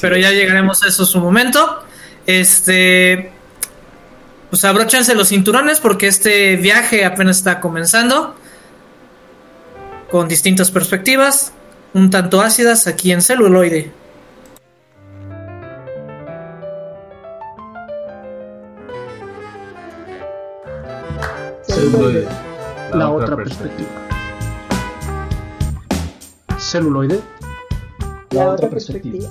Pero 0.00 0.16
ya 0.16 0.30
llegaremos 0.30 0.82
a 0.82 0.88
eso 0.88 1.04
su 1.04 1.20
momento. 1.20 1.82
Este, 2.26 3.32
pues 4.50 4.64
abróchense 4.64 5.14
los 5.14 5.28
cinturones 5.28 5.80
porque 5.80 6.06
este 6.06 6.56
viaje 6.56 7.04
apenas 7.04 7.38
está 7.38 7.60
comenzando 7.60 8.36
con 10.10 10.28
distintas 10.28 10.70
perspectivas, 10.70 11.52
un 11.94 12.10
tanto 12.10 12.42
ácidas 12.42 12.86
aquí 12.86 13.12
en 13.12 13.22
celuloide. 13.22 13.90
Celuloide, 21.66 22.28
la 22.92 23.10
otra 23.10 23.36
perspectiva. 23.36 23.88
Celuloide, 26.58 27.20
la 28.32 28.50
otra 28.50 28.68
perspectiva. 28.68 29.30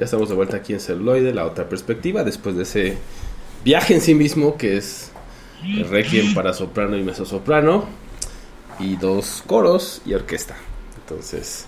Ya 0.00 0.06
estamos 0.06 0.30
de 0.30 0.34
vuelta 0.34 0.56
aquí 0.56 0.72
en 0.72 0.80
celuloide, 0.80 1.34
la 1.34 1.44
otra 1.44 1.68
perspectiva, 1.68 2.24
después 2.24 2.56
de 2.56 2.62
ese 2.62 2.96
viaje 3.62 3.92
en 3.92 4.00
sí 4.00 4.14
mismo 4.14 4.56
que 4.56 4.78
es 4.78 5.12
el 5.62 5.86
requiem 5.90 6.32
para 6.32 6.54
soprano 6.54 6.96
y 6.96 7.02
mezzosoprano 7.02 7.84
y 8.78 8.96
dos 8.96 9.42
coros 9.46 10.00
y 10.06 10.14
orquesta. 10.14 10.56
Entonces, 11.02 11.66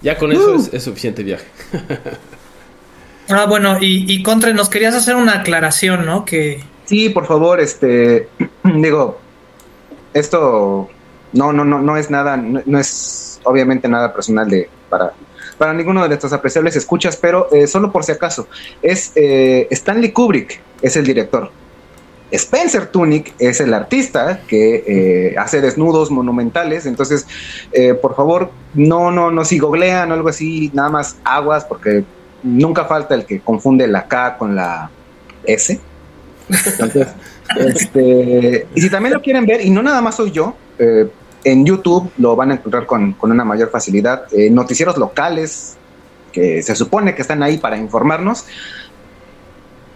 ya 0.00 0.16
con 0.16 0.30
eso 0.30 0.54
es, 0.54 0.72
es 0.72 0.84
suficiente 0.84 1.24
viaje. 1.24 1.46
Ah, 3.28 3.46
bueno, 3.46 3.78
y, 3.80 4.12
y 4.12 4.22
Contre, 4.22 4.52
nos 4.52 4.68
querías 4.68 4.94
hacer 4.94 5.14
una 5.14 5.38
aclaración, 5.38 6.04
¿no? 6.04 6.24
Que 6.24 6.60
Sí, 6.84 7.08
por 7.08 7.26
favor, 7.26 7.60
este, 7.60 8.28
digo, 8.64 9.18
esto 10.12 10.88
no, 11.32 11.52
no, 11.52 11.64
no, 11.64 11.80
no 11.80 11.96
es 11.96 12.10
nada, 12.10 12.36
no, 12.36 12.60
no 12.66 12.78
es 12.78 13.31
obviamente 13.44 13.88
nada 13.88 14.12
personal 14.12 14.48
de 14.48 14.68
para 14.88 15.12
para 15.58 15.74
ninguno 15.74 16.02
de 16.02 16.08
nuestros 16.08 16.32
apreciables 16.32 16.74
escuchas, 16.74 17.16
pero 17.16 17.48
eh, 17.52 17.66
solo 17.66 17.92
por 17.92 18.02
si 18.02 18.12
acaso, 18.12 18.48
es 18.80 19.12
eh, 19.14 19.68
Stanley 19.70 20.10
Kubrick, 20.10 20.60
es 20.80 20.96
el 20.96 21.06
director. 21.06 21.52
Spencer 22.32 22.86
Tunick 22.86 23.34
es 23.38 23.60
el 23.60 23.74
artista 23.74 24.40
que 24.48 24.82
eh, 24.86 25.34
hace 25.36 25.60
desnudos 25.60 26.10
monumentales, 26.10 26.86
entonces, 26.86 27.26
por 28.00 28.16
favor, 28.16 28.50
no, 28.72 29.12
no, 29.12 29.30
no, 29.30 29.44
si 29.44 29.58
googlean 29.58 30.10
o 30.10 30.14
algo 30.14 30.30
así, 30.30 30.70
nada 30.72 30.88
más 30.88 31.16
aguas, 31.22 31.64
porque 31.66 32.04
nunca 32.42 32.86
falta 32.86 33.14
el 33.14 33.26
que 33.26 33.40
confunde 33.40 33.86
la 33.86 34.08
K 34.08 34.38
con 34.38 34.56
la 34.56 34.90
S. 35.44 35.78
Entonces, 36.48 37.08
este, 37.56 38.66
y 38.74 38.80
si 38.80 38.90
también 38.90 39.14
lo 39.14 39.22
quieren 39.22 39.46
ver, 39.46 39.64
y 39.64 39.70
no 39.70 39.82
nada 39.82 40.00
más 40.00 40.16
soy 40.16 40.30
yo, 40.30 40.56
eh, 40.78 41.08
en 41.44 41.64
YouTube 41.66 42.10
lo 42.18 42.36
van 42.36 42.50
a 42.50 42.54
encontrar 42.54 42.86
con, 42.86 43.12
con 43.14 43.30
una 43.30 43.44
mayor 43.44 43.70
facilidad. 43.70 44.24
Eh, 44.32 44.50
noticieros 44.50 44.96
locales 44.98 45.76
que 46.32 46.62
se 46.62 46.74
supone 46.74 47.14
que 47.14 47.22
están 47.22 47.42
ahí 47.42 47.58
para 47.58 47.76
informarnos, 47.76 48.46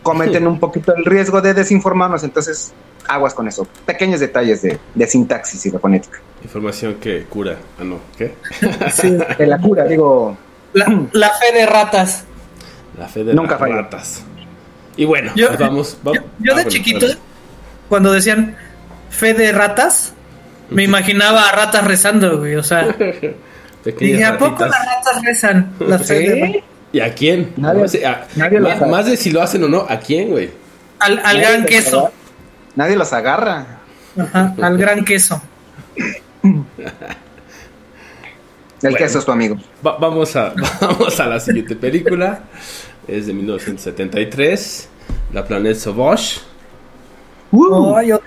cometen 0.02 0.46
un 0.46 0.60
poquito 0.60 0.94
el 0.94 1.04
riesgo 1.04 1.40
de 1.40 1.54
desinformarnos, 1.54 2.22
entonces 2.24 2.72
aguas 3.08 3.34
con 3.34 3.48
eso. 3.48 3.66
Pequeños 3.84 4.20
detalles 4.20 4.62
de, 4.62 4.78
de 4.94 5.06
sintaxis 5.06 5.64
y 5.66 5.70
de 5.70 5.78
fonética. 5.78 6.18
Información 6.42 6.94
que 6.96 7.24
cura. 7.24 7.56
Ah, 7.80 7.84
no, 7.84 7.98
¿qué? 8.16 8.34
Sí, 8.92 9.16
de 9.38 9.46
la 9.46 9.58
cura, 9.58 9.84
digo. 9.84 10.36
la, 10.72 11.06
la 11.12 11.30
fe 11.30 11.52
de 11.52 11.66
ratas. 11.66 12.24
La 12.98 13.08
fe 13.08 13.24
de 13.24 13.34
Nunca 13.34 13.58
falla. 13.58 13.76
ratas. 13.76 14.22
Y 14.96 15.04
bueno, 15.04 15.32
Yo- 15.34 15.48
pues 15.48 15.58
vamos. 15.58 15.92
Yo, 16.04 16.12
vamos- 16.12 16.22
yo 16.40 16.52
ah, 16.52 16.56
de 16.56 16.62
bueno, 16.64 16.68
chiquito, 16.70 17.06
cuando 17.88 18.12
decían 18.12 18.56
fe 19.10 19.34
de 19.34 19.52
ratas, 19.52 20.12
me 20.70 20.84
imaginaba 20.84 21.48
a 21.48 21.52
ratas 21.52 21.84
rezando, 21.84 22.38
güey. 22.38 22.56
O 22.56 22.62
sea, 22.62 22.86
Pequeñas 23.84 24.12
dije, 24.18 24.24
¿a 24.24 24.38
poco 24.38 24.64
ratitas. 24.64 24.70
las 24.70 24.86
ratas 24.96 25.22
rezan? 25.24 25.72
La 25.80 25.98
fe 25.98 26.14
de 26.20 26.40
ratas. 26.40 26.50
¿Sí? 26.56 26.64
¿Y 26.92 27.00
a 27.00 27.14
quién? 27.14 27.52
Nadie- 27.56 27.82
No 27.82 27.88
sé, 27.88 28.06
a- 28.06 28.26
nadie 28.36 28.60
lo 28.60 28.86
más, 28.86 29.06
de 29.06 29.16
si 29.16 29.30
lo 29.30 29.42
hacen 29.42 29.62
o 29.64 29.68
no, 29.68 29.86
¿a 29.88 29.98
quién, 29.98 30.30
güey? 30.30 30.50
Al, 30.98 31.20
al 31.24 31.40
gran 31.40 31.64
queso. 31.66 32.10
Nadie 32.74 32.96
los 32.96 33.12
agarra. 33.12 33.66
Ajá, 34.18 34.54
al 34.62 34.78
gran 34.78 35.04
queso. 35.04 35.40
El 38.82 38.90
Bueno. 38.90 38.96
queso 38.98 39.18
es 39.20 39.24
tu 39.24 39.32
amigo. 39.32 39.56
Va- 39.86 39.96
vamos, 39.98 40.36
a, 40.36 40.52
vamos 40.80 41.18
a 41.18 41.26
la 41.26 41.40
siguiente 41.40 41.74
película. 41.76 42.40
Es 43.08 43.26
de 43.26 43.32
1973. 43.32 44.88
La 45.32 45.44
Planète 45.44 45.76
Sauvage. 45.76 46.40
Uh. 47.52 47.64
Otro. 47.72 48.20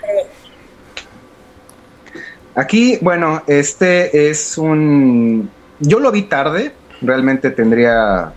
Aquí, 2.56 2.98
bueno, 3.02 3.44
este 3.48 4.30
es 4.30 4.58
un... 4.58 5.50
Yo 5.80 6.00
lo 6.00 6.12
vi 6.12 6.24
tarde, 6.24 6.74
realmente 7.02 7.52
tendría 7.52 8.34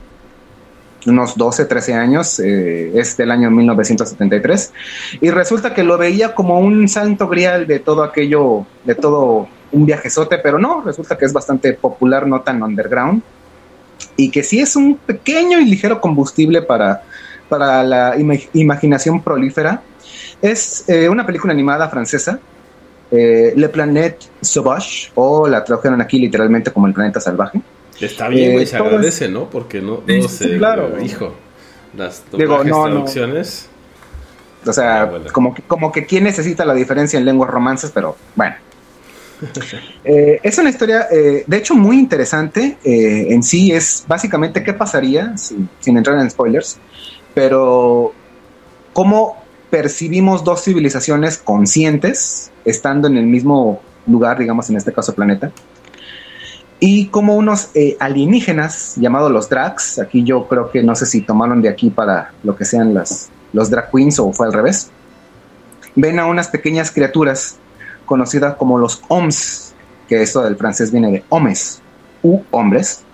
unos 1.07 1.37
12, 1.37 1.65
13 1.65 1.95
años, 1.95 2.39
eh, 2.39 2.93
es 2.95 3.17
del 3.17 3.33
año 3.33 3.51
1973, 3.51 4.73
y 5.21 5.31
resulta 5.31 5.75
que 5.75 5.83
lo 5.83 5.99
veía 5.99 6.35
como 6.35 6.61
un 6.61 6.89
santo 6.89 7.27
grial 7.29 7.67
de 7.67 7.81
todo 7.81 8.05
aquello, 8.05 8.65
de 8.85 8.95
todo 8.95 9.49
un 9.73 9.87
viajezote, 9.87 10.39
pero 10.39 10.59
no, 10.61 10.83
resulta 10.83 11.19
que 11.19 11.25
es 11.25 11.33
bastante 11.33 11.73
popular, 11.73 12.27
no 12.29 12.43
tan 12.43 12.63
underground, 12.63 13.23
y 14.17 14.31
que 14.31 14.45
sí 14.45 14.61
es 14.61 14.77
un 14.77 14.97
pequeño 14.97 15.59
y 15.59 15.65
ligero 15.65 16.01
combustible 16.01 16.63
para, 16.63 17.03
para 17.49 17.83
la 17.83 18.17
ima- 18.17 18.49
imaginación 18.53 19.21
prolífera. 19.23 19.83
Es 20.41 20.89
eh, 20.89 21.09
una 21.09 21.27
película 21.27 21.53
animada 21.53 21.89
francesa, 21.89 22.39
eh, 23.13 23.53
Le 23.57 23.69
Planète 23.69 24.19
Sauvage, 24.41 25.13
o 25.15 25.47
la 25.47 25.63
tradujeron 25.63 26.01
aquí 26.01 26.19
literalmente 26.19 26.73
como 26.73 26.87
el 26.89 26.95
planeta 26.95 27.21
salvaje. 27.21 27.61
Está 28.01 28.29
bien, 28.29 28.51
Eh, 28.51 28.55
güey, 28.55 28.67
se 28.67 28.79
todo 28.79 28.89
agradece, 28.89 29.29
¿no? 29.29 29.49
Porque 29.51 29.81
no, 29.81 30.03
no 30.07 30.29
sí, 30.29 30.29
se. 30.29 30.57
claro. 30.59 31.01
Hijo. 31.01 31.33
Las 31.97 32.25
Digo, 32.33 32.65
no, 32.65 32.89
no. 32.89 32.91
traducciones. 32.91 33.69
O 34.67 34.73
sea, 34.73 35.03
Ah, 35.03 35.05
bueno. 35.07 35.27
como, 35.33 35.53
que, 35.55 35.63
como 35.63 35.93
que 35.93 36.07
quién 36.07 36.25
necesita 36.25 36.65
la 36.65 36.75
diferencia 36.75 37.19
en 37.19 37.25
lenguas 37.27 37.51
romances, 37.51 37.91
pero 37.95 38.17
bueno. 38.35 38.55
Eh, 40.05 40.39
es 40.43 40.57
una 40.59 40.71
historia, 40.71 41.09
eh, 41.11 41.43
de 41.47 41.57
hecho, 41.57 41.75
muy 41.75 41.99
interesante. 41.99 42.79
eh, 42.85 43.27
en 43.31 43.43
sí 43.43 43.73
es 43.73 44.05
básicamente 44.07 44.63
qué 44.63 44.73
pasaría, 44.73 45.37
sin, 45.37 45.69
sin 45.81 45.97
entrar 45.97 46.19
en 46.21 46.31
spoilers, 46.31 46.79
pero 47.35 48.13
cómo 48.93 49.42
percibimos 49.73 50.45
dos 50.45 50.65
civilizaciones 50.65 51.39
conscientes 51.39 52.53
estando 52.63 53.09
en 53.09 53.17
el 53.17 53.25
mismo 53.25 53.81
lugar, 54.07 54.39
digamos, 54.39 54.69
en 54.69 54.77
este 54.77 54.93
caso 54.93 55.15
planeta. 55.15 55.51
Y 56.79 57.07
como 57.07 57.37
unos 57.37 57.71
eh, 57.73 57.97
alienígenas 57.99 58.97
llamados 58.97 59.33
los 59.33 59.49
Drax, 59.49 59.99
aquí 59.99 60.25
yo 60.25 60.47
creo 60.47 60.71
que 60.71 60.83
no 60.83 60.95
sé 60.95 61.07
si 61.07 61.23
tomaron 61.23 61.63
de 61.63 61.71
aquí 61.71 61.89
para 61.89 62.35
lo 62.43 62.55
que 62.55 62.67
sean 62.67 62.93
las, 62.93 63.31
los 63.55 63.71
drag 63.71 63.91
queens 63.91 64.19
o 64.19 64.31
fue 64.35 64.47
al 64.47 64.53
revés, 64.53 64.91
ven 65.95 66.19
a 66.19 66.27
unas 66.27 66.49
pequeñas 66.49 66.91
criaturas 66.91 67.57
conocidas 68.05 68.57
como 68.57 68.77
los 68.77 69.01
Oms, 69.09 69.73
que 70.07 70.21
esto 70.21 70.43
del 70.43 70.57
francés 70.57 70.93
viene 70.93 71.11
de 71.11 71.25
homes, 71.31 71.81
u 72.23 72.43
hombres, 72.51 73.05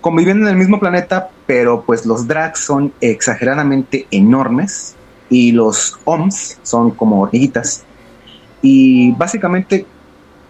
conviviendo 0.00 0.46
en 0.46 0.52
el 0.52 0.58
mismo 0.58 0.78
planeta, 0.78 1.30
pero 1.44 1.82
pues 1.82 2.06
los 2.06 2.28
drags 2.28 2.60
son 2.60 2.92
exageradamente 3.00 4.06
enormes 4.12 4.94
y 5.34 5.50
los 5.50 5.98
Oms 6.04 6.58
son 6.62 6.92
como 6.92 7.22
hormiguitas. 7.22 7.82
Y 8.62 9.10
básicamente 9.12 9.84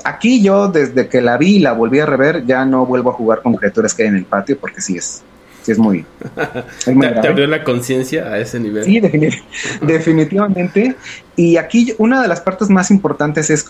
aquí 0.05 0.42
yo 0.42 0.68
desde 0.68 1.09
que 1.09 1.23
la 1.23 1.38
vi 1.38 1.57
y 1.57 1.59
la 1.61 1.73
volví 1.73 2.01
a 2.01 2.07
rever 2.07 2.44
ya 2.44 2.66
no 2.66 2.85
vuelvo 2.85 3.09
a 3.09 3.14
jugar 3.14 3.40
con 3.40 3.55
criaturas 3.55 3.94
que 3.94 4.03
hay 4.03 4.11
en 4.11 4.16
el 4.16 4.27
patio 4.27 4.59
porque 4.59 4.83
sí 4.83 4.99
es, 4.99 5.23
sí 5.62 5.73
es 5.73 5.79
muy... 5.79 6.05
es 6.87 6.94
muy 6.94 7.09
¿Te, 7.09 7.27
abrió 7.27 7.47
la 7.47 7.64
conciencia 7.64 8.27
a 8.27 8.38
ese 8.38 8.61
nivel? 8.61 8.85
Sí, 8.85 9.01
defini- 9.01 9.42
definitivamente. 9.81 10.97
Y 11.35 11.57
aquí 11.57 11.94
una 11.97 12.20
de 12.20 12.29
las 12.29 12.42
partes 12.42 12.68
más 12.68 12.90
importantes 12.90 13.49
es 13.49 13.64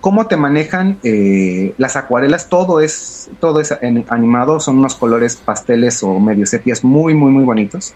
cómo 0.00 0.26
te 0.26 0.36
manejan 0.36 0.98
eh, 1.04 1.74
las 1.78 1.94
acuarelas. 1.94 2.48
Todo 2.48 2.80
es, 2.80 3.30
todo 3.38 3.60
es 3.60 3.72
animado, 4.10 4.58
son 4.58 4.78
unos 4.78 4.96
colores 4.96 5.36
pasteles 5.36 6.02
o 6.02 6.18
medio 6.18 6.44
sepias 6.44 6.82
muy, 6.82 7.14
muy, 7.14 7.30
muy 7.30 7.44
bonitos. 7.44 7.94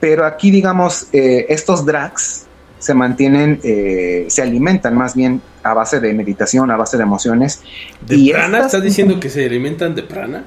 Pero 0.00 0.24
aquí, 0.26 0.50
digamos, 0.50 1.08
eh, 1.12 1.46
estos 1.48 1.84
drags 1.86 2.46
se 2.78 2.92
mantienen, 2.94 3.58
eh, 3.64 4.26
se 4.28 4.42
alimentan 4.42 4.96
más 4.96 5.14
bien 5.14 5.40
a 5.62 5.72
base 5.74 5.98
de 6.00 6.12
meditación, 6.12 6.70
a 6.70 6.76
base 6.76 6.96
de 6.96 7.02
emociones. 7.02 7.62
¿De 8.06 8.16
Y 8.16 8.30
prana? 8.30 8.58
estas- 8.58 8.66
¿Estás 8.74 8.82
diciendo 8.84 9.18
que 9.18 9.30
se 9.30 9.44
alimentan 9.46 9.94
de 9.94 10.02
prana? 10.02 10.44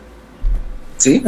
¿sí? 0.97 1.23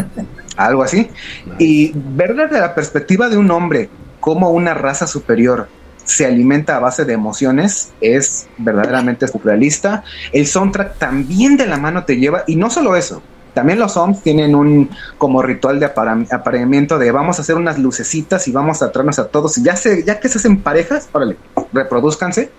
Algo 0.57 0.83
así. 0.83 1.09
Y 1.57 1.93
ver 1.95 2.35
desde 2.35 2.59
la 2.59 2.75
perspectiva 2.75 3.29
de 3.29 3.37
un 3.37 3.49
hombre 3.51 3.89
como 4.19 4.51
una 4.51 4.73
raza 4.73 5.07
superior 5.07 5.67
se 6.03 6.25
alimenta 6.25 6.75
a 6.75 6.79
base 6.79 7.05
de 7.05 7.13
emociones 7.13 7.91
es 8.01 8.47
verdaderamente 8.57 9.27
surrealista. 9.27 10.03
El 10.33 10.45
soundtrack 10.47 10.97
también 10.97 11.55
de 11.57 11.67
la 11.67 11.77
mano 11.77 12.03
te 12.03 12.17
lleva, 12.17 12.43
y 12.47 12.55
no 12.57 12.69
solo 12.69 12.95
eso, 12.97 13.23
también 13.53 13.79
los 13.79 13.97
hombres 13.97 14.23
tienen 14.23 14.55
un 14.55 14.89
como 15.17 15.41
ritual 15.41 15.79
de 15.79 15.85
apareamiento 15.85 16.97
de 16.97 17.11
vamos 17.11 17.37
a 17.37 17.41
hacer 17.41 17.55
unas 17.55 17.77
lucecitas 17.79 18.47
y 18.47 18.51
vamos 18.51 18.81
a 18.81 18.91
traernos 18.91 19.19
a 19.19 19.27
todos. 19.27 19.55
Ya, 19.57 19.75
se, 19.75 20.03
ya 20.03 20.19
que 20.19 20.29
se 20.29 20.37
hacen 20.37 20.61
parejas, 20.61 21.09
órale, 21.11 21.37
reproduzcanse. 21.73 22.49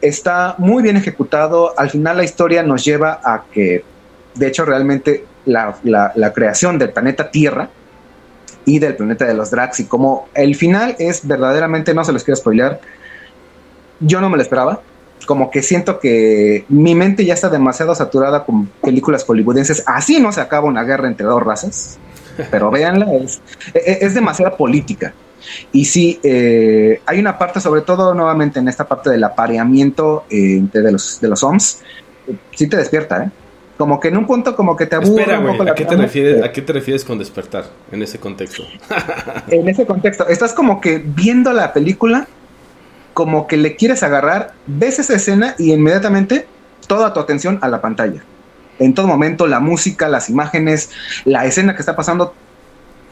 Está 0.00 0.54
muy 0.58 0.82
bien 0.82 0.96
ejecutado. 0.96 1.78
Al 1.78 1.90
final 1.90 2.16
la 2.16 2.24
historia 2.24 2.62
nos 2.62 2.84
lleva 2.84 3.20
a 3.22 3.44
que, 3.52 3.84
de 4.34 4.46
hecho, 4.46 4.64
realmente 4.64 5.26
la, 5.44 5.76
la- 5.84 6.12
la 6.14 6.32
creación 6.32 6.78
del 6.78 6.90
planeta 6.90 7.30
Tierra 7.30 7.68
y 8.64 8.78
del 8.78 8.96
planeta 8.96 9.26
de 9.26 9.34
los 9.34 9.50
Drax 9.50 9.80
y 9.80 9.84
como 9.86 10.28
el 10.34 10.54
final 10.54 10.96
es 10.98 11.26
verdaderamente, 11.26 11.92
no 11.94 12.04
se 12.04 12.12
los 12.12 12.24
quiero 12.24 12.36
spoilear, 12.36 12.80
yo 14.00 14.20
no 14.20 14.30
me 14.30 14.36
lo 14.36 14.42
esperaba. 14.42 14.80
Como 15.26 15.50
que 15.50 15.62
siento 15.62 16.00
que 16.00 16.64
mi 16.68 16.94
mente 16.94 17.24
ya 17.24 17.34
está 17.34 17.48
demasiado 17.48 17.94
saturada 17.94 18.44
con 18.44 18.66
películas 18.82 19.24
hollywoodenses. 19.24 19.84
Así 19.86 20.20
no 20.20 20.32
se 20.32 20.40
acaba 20.40 20.66
una 20.66 20.82
guerra 20.82 21.08
entre 21.08 21.26
dos 21.26 21.42
razas. 21.42 21.98
Pero 22.50 22.70
véanla, 22.70 23.12
es, 23.14 23.40
es, 23.74 24.02
es 24.02 24.14
demasiada 24.14 24.56
política. 24.56 25.14
Y 25.72 25.84
sí, 25.84 26.20
eh, 26.22 27.00
hay 27.06 27.18
una 27.18 27.38
parte, 27.38 27.60
sobre 27.60 27.82
todo 27.82 28.14
nuevamente 28.14 28.58
en 28.58 28.68
esta 28.68 28.86
parte 28.86 29.10
del 29.10 29.24
apareamiento 29.24 30.24
eh, 30.30 30.62
de, 30.72 30.92
los, 30.92 31.20
de 31.20 31.28
los 31.28 31.42
OMS, 31.42 31.82
eh, 32.28 32.36
sí 32.52 32.68
te 32.68 32.76
despierta, 32.76 33.24
¿eh? 33.24 33.30
como 33.76 33.98
que 33.98 34.08
en 34.08 34.18
un 34.18 34.26
punto 34.26 34.54
como 34.54 34.76
que 34.76 34.86
te 34.86 34.96
aburre 34.96 35.22
Espera, 35.22 35.40
un 35.40 35.46
poco 35.46 35.64
la 35.64 35.72
¿a 35.72 35.74
qué, 35.74 35.86
te 35.86 35.96
refieres, 35.96 36.44
¿a 36.44 36.52
qué 36.52 36.60
te 36.60 36.72
refieres 36.72 37.04
con 37.04 37.18
despertar 37.18 37.64
en 37.90 38.02
ese 38.02 38.18
contexto? 38.18 38.62
en 39.48 39.68
ese 39.68 39.86
contexto, 39.86 40.28
estás 40.28 40.52
como 40.52 40.80
que 40.80 40.98
viendo 40.98 41.52
la 41.52 41.72
película, 41.72 42.28
como 43.20 43.46
que 43.46 43.58
le 43.58 43.76
quieres 43.76 44.02
agarrar, 44.02 44.54
ves 44.66 44.98
esa 44.98 45.14
escena 45.14 45.54
y 45.58 45.72
inmediatamente 45.74 46.46
toda 46.86 47.12
tu 47.12 47.20
atención 47.20 47.58
a 47.60 47.68
la 47.68 47.82
pantalla. 47.82 48.22
En 48.78 48.94
todo 48.94 49.06
momento, 49.06 49.46
la 49.46 49.60
música, 49.60 50.08
las 50.08 50.30
imágenes, 50.30 50.88
la 51.26 51.44
escena 51.44 51.74
que 51.74 51.82
está 51.82 51.94
pasando, 51.94 52.32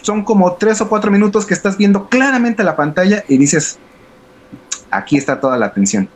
son 0.01 0.25
como 0.25 0.55
tres 0.55 0.81
o 0.81 0.89
cuatro 0.89 1.11
minutos 1.11 1.45
que 1.45 1.53
estás 1.53 1.77
viendo 1.77 2.09
claramente 2.09 2.65
la 2.65 2.75
pantalla 2.75 3.23
y 3.29 3.37
dices, 3.37 3.79
aquí 4.91 5.19
está 5.19 5.39
toda 5.41 5.59
la 5.59 5.67
atención. 5.67 6.09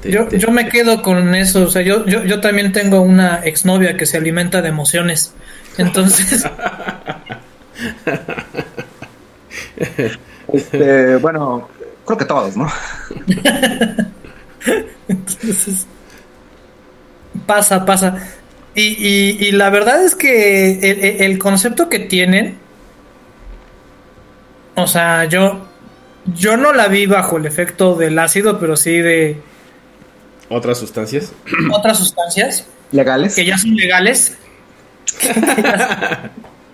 Te- 0.00 0.10
Yo, 0.10 0.26
yo 0.30 0.50
me 0.52 0.70
quedo 0.70 1.02
con 1.02 1.34
eso, 1.34 1.64
o 1.64 1.70
sea, 1.70 1.82
yo, 1.82 2.06
yo, 2.06 2.24
yo 2.24 2.40
también 2.40 2.72
tengo 2.72 3.02
una 3.02 3.40
exnovia 3.44 3.98
que 3.98 4.06
se 4.06 4.16
alimenta 4.16 4.62
de 4.62 4.70
emociones. 4.70 5.34
Entonces, 5.76 6.46
Este, 10.56 11.16
bueno, 11.16 11.68
creo 12.06 12.18
que 12.18 12.24
todos, 12.24 12.56
¿no? 12.56 12.70
entonces 15.08 15.86
pasa, 17.46 17.84
pasa. 17.84 18.18
Y, 18.74 18.82
y, 18.82 19.46
y 19.46 19.52
la 19.52 19.70
verdad 19.70 20.02
es 20.04 20.14
que 20.14 20.72
el, 20.90 21.04
el- 21.04 21.22
el 21.22 21.38
concepto 21.38 21.88
que 21.88 22.00
tienen, 22.00 22.56
o 24.74 24.86
sea, 24.86 25.24
yo, 25.26 25.66
yo 26.34 26.56
no 26.56 26.72
la 26.72 26.88
vi 26.88 27.06
bajo 27.06 27.36
el 27.36 27.46
efecto 27.46 27.94
del 27.94 28.18
ácido, 28.18 28.58
pero 28.58 28.76
sí 28.76 28.98
de 28.98 29.40
¿Otras 30.48 30.78
sustancias? 30.78 31.32
otras 31.72 31.98
sustancias 31.98 32.66
Legales. 32.92 33.34
que 33.34 33.44
ya 33.44 33.56
son 33.58 33.74
legales. 33.76 34.36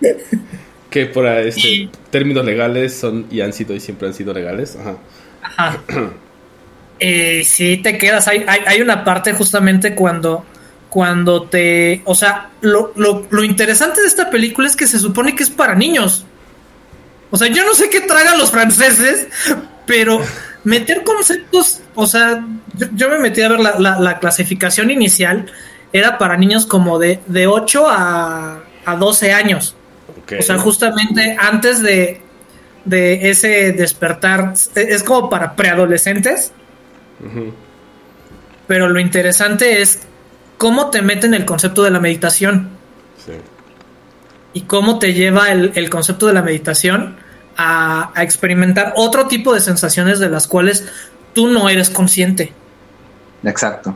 Que 0.91 1.07
por 1.07 1.25
este, 1.25 1.59
Y- 1.67 1.91
términos 2.11 2.45
legales 2.45 2.93
son 2.95 3.25
y 3.31 3.41
han 3.41 3.53
sido 3.53 3.73
y 3.73 3.79
siempre 3.79 4.07
han 4.07 4.13
sido 4.13 4.33
legales. 4.33 4.77
Ajá. 4.79 4.97
Ajá. 5.41 5.77
Eh, 6.99 7.43
sí, 7.45 7.77
te 7.77 7.97
quedas. 7.97 8.27
Hay, 8.27 8.43
hay, 8.47 8.59
hay 8.67 8.81
una 8.81 9.03
parte 9.03 9.33
justamente 9.33 9.95
cuando, 9.95 10.45
cuando 10.89 11.43
te. 11.43 12.01
O 12.05 12.13
sea, 12.13 12.49
lo, 12.61 12.91
lo, 12.95 13.25
lo 13.31 13.43
interesante 13.43 14.01
de 14.01 14.07
esta 14.07 14.29
película 14.29 14.67
es 14.67 14.75
que 14.75 14.85
se 14.85 14.99
supone 14.99 15.35
que 15.35 15.43
es 15.43 15.49
para 15.49 15.73
niños. 15.75 16.25
O 17.31 17.37
sea, 17.37 17.47
yo 17.47 17.65
no 17.65 17.73
sé 17.73 17.89
qué 17.89 18.01
tragan 18.01 18.37
los 18.37 18.51
franceses, 18.51 19.27
pero 19.87 20.19
meter 20.63 21.03
conceptos. 21.03 21.79
O 21.95 22.05
sea, 22.05 22.45
yo, 22.75 22.87
yo 22.93 23.09
me 23.09 23.17
metí 23.19 23.41
a 23.41 23.47
ver 23.49 23.59
la, 23.61 23.79
la, 23.79 23.99
la 23.99 24.19
clasificación 24.19 24.91
inicial. 24.91 25.49
Era 25.93 26.17
para 26.17 26.37
niños 26.37 26.65
como 26.65 26.99
de, 26.99 27.19
de 27.25 27.47
8 27.47 27.85
a, 27.89 28.59
a 28.85 28.95
12 28.95 29.33
años. 29.33 29.75
O 30.39 30.41
sea, 30.41 30.57
justamente 30.57 31.35
antes 31.39 31.81
de, 31.81 32.21
de 32.85 33.29
ese 33.29 33.71
despertar, 33.73 34.53
es 34.75 35.03
como 35.03 35.29
para 35.29 35.55
preadolescentes, 35.55 36.51
pero 38.67 38.89
lo 38.89 38.99
interesante 38.99 39.81
es 39.81 39.99
cómo 40.57 40.89
te 40.89 41.01
meten 41.01 41.33
el 41.33 41.45
concepto 41.45 41.83
de 41.83 41.91
la 41.91 41.99
meditación 41.99 42.69
Sí. 43.23 43.33
y 44.53 44.61
cómo 44.61 44.97
te 44.97 45.13
lleva 45.13 45.51
el, 45.51 45.71
el 45.75 45.89
concepto 45.91 46.25
de 46.27 46.33
la 46.33 46.41
meditación 46.41 47.17
a, 47.55 48.11
a 48.15 48.23
experimentar 48.23 48.93
otro 48.95 49.27
tipo 49.27 49.53
de 49.53 49.59
sensaciones 49.59 50.17
de 50.19 50.29
las 50.29 50.47
cuales 50.47 50.87
tú 51.33 51.47
no 51.47 51.69
eres 51.69 51.89
consciente. 51.91 52.51
Exacto. 53.43 53.95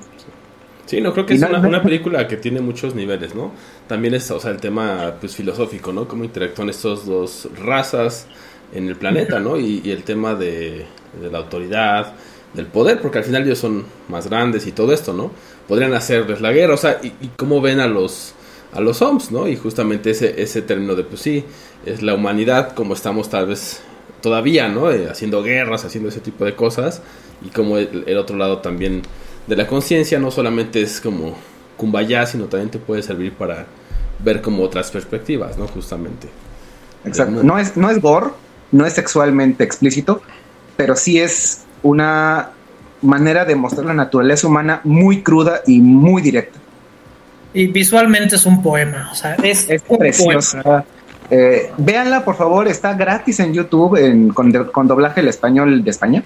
Sí, 0.85 1.01
no 1.01 1.13
creo 1.13 1.25
que 1.25 1.33
Y 1.33 1.37
es 1.37 1.41
no- 1.41 1.47
una, 1.47 1.59
no- 1.59 1.67
una 1.67 1.81
película 1.81 2.27
que 2.27 2.37
tiene 2.37 2.61
muchos 2.61 2.93
niveles, 2.93 3.33
¿no? 3.33 3.51
También 3.87 4.13
es, 4.13 4.29
o 4.31 4.39
sea, 4.39 4.51
el 4.51 4.57
tema 4.57 5.15
pues 5.19 5.35
filosófico, 5.35 5.91
¿no? 5.91 6.07
Cómo 6.07 6.23
interactúan 6.23 6.69
estos 6.69 7.05
dos 7.05 7.49
razas 7.57 8.27
en 8.73 8.87
el 8.87 8.95
planeta, 8.95 9.39
¿no? 9.39 9.57
Y, 9.57 9.81
y 9.83 9.91
el 9.91 10.03
tema 10.03 10.35
de, 10.35 10.85
de 11.19 11.31
la 11.31 11.39
autoridad, 11.39 12.13
del 12.53 12.67
poder, 12.67 13.01
porque 13.01 13.17
al 13.17 13.23
final 13.23 13.43
ellos 13.43 13.57
son 13.59 13.85
más 14.09 14.29
grandes 14.29 14.65
y 14.67 14.71
todo 14.71 14.93
esto, 14.93 15.11
¿no? 15.13 15.31
Podrían 15.67 15.93
hacerles 15.93 16.39
la 16.41 16.51
guerra, 16.51 16.75
o 16.75 16.77
sea, 16.77 16.99
y, 17.01 17.07
y 17.07 17.29
cómo 17.35 17.61
ven 17.61 17.79
a 17.79 17.87
los 17.87 18.33
a 18.73 18.81
los 18.81 19.01
OMS, 19.01 19.31
¿no? 19.31 19.47
Y 19.47 19.55
justamente 19.55 20.11
ese 20.11 20.41
ese 20.41 20.61
término 20.61 20.95
de 20.95 21.03
pues 21.03 21.21
sí, 21.21 21.43
es 21.85 22.01
la 22.03 22.13
humanidad 22.13 22.73
como 22.73 22.93
estamos 22.93 23.29
tal 23.29 23.47
vez 23.47 23.81
todavía, 24.21 24.67
¿no? 24.69 24.91
Eh, 24.91 25.07
haciendo 25.09 25.41
guerras, 25.43 25.83
haciendo 25.85 26.09
ese 26.09 26.19
tipo 26.19 26.45
de 26.45 26.55
cosas 26.55 27.01
y 27.45 27.49
como 27.49 27.77
el, 27.77 28.03
el 28.07 28.17
otro 28.17 28.37
lado 28.37 28.59
también 28.59 29.01
de 29.47 29.55
la 29.55 29.67
conciencia 29.67 30.19
no 30.19 30.31
solamente 30.31 30.81
es 30.81 30.99
como 31.01 31.35
kumbaya, 31.77 32.25
sino 32.25 32.45
también 32.45 32.69
te 32.69 32.79
puede 32.79 33.01
servir 33.03 33.33
para 33.33 33.65
ver 34.19 34.41
como 34.41 34.63
otras 34.63 34.89
perspectivas, 34.91 35.57
¿no? 35.57 35.67
Justamente. 35.67 36.27
Exacto. 37.05 37.43
No 37.43 37.59
es, 37.59 37.75
no 37.77 37.89
es 37.89 38.01
gore, 38.01 38.27
no 38.71 38.85
es 38.85 38.93
sexualmente 38.93 39.63
explícito, 39.63 40.21
pero 40.77 40.95
sí 40.95 41.19
es 41.19 41.63
una 41.83 42.49
manera 43.01 43.45
de 43.45 43.55
mostrar 43.55 43.85
la 43.85 43.93
naturaleza 43.93 44.47
humana 44.47 44.81
muy 44.83 45.21
cruda 45.21 45.61
y 45.67 45.79
muy 45.81 46.21
directa. 46.21 46.57
Y 47.53 47.67
visualmente 47.67 48.35
es 48.37 48.45
un 48.45 48.63
poema, 48.63 49.09
o 49.11 49.15
sea, 49.15 49.35
es, 49.35 49.69
Es 49.69 49.83
un 49.87 49.97
preciosa. 49.97 50.83
Eh, 51.29 51.71
véanla, 51.77 52.23
por 52.25 52.35
favor, 52.35 52.67
está 52.67 52.93
gratis 52.93 53.39
en 53.39 53.53
YouTube 53.53 53.95
en- 53.97 54.29
con, 54.29 54.51
de- 54.51 54.65
con 54.71 54.87
doblaje 54.87 55.21
el 55.21 55.27
español 55.27 55.83
de 55.83 55.89
España. 55.91 56.23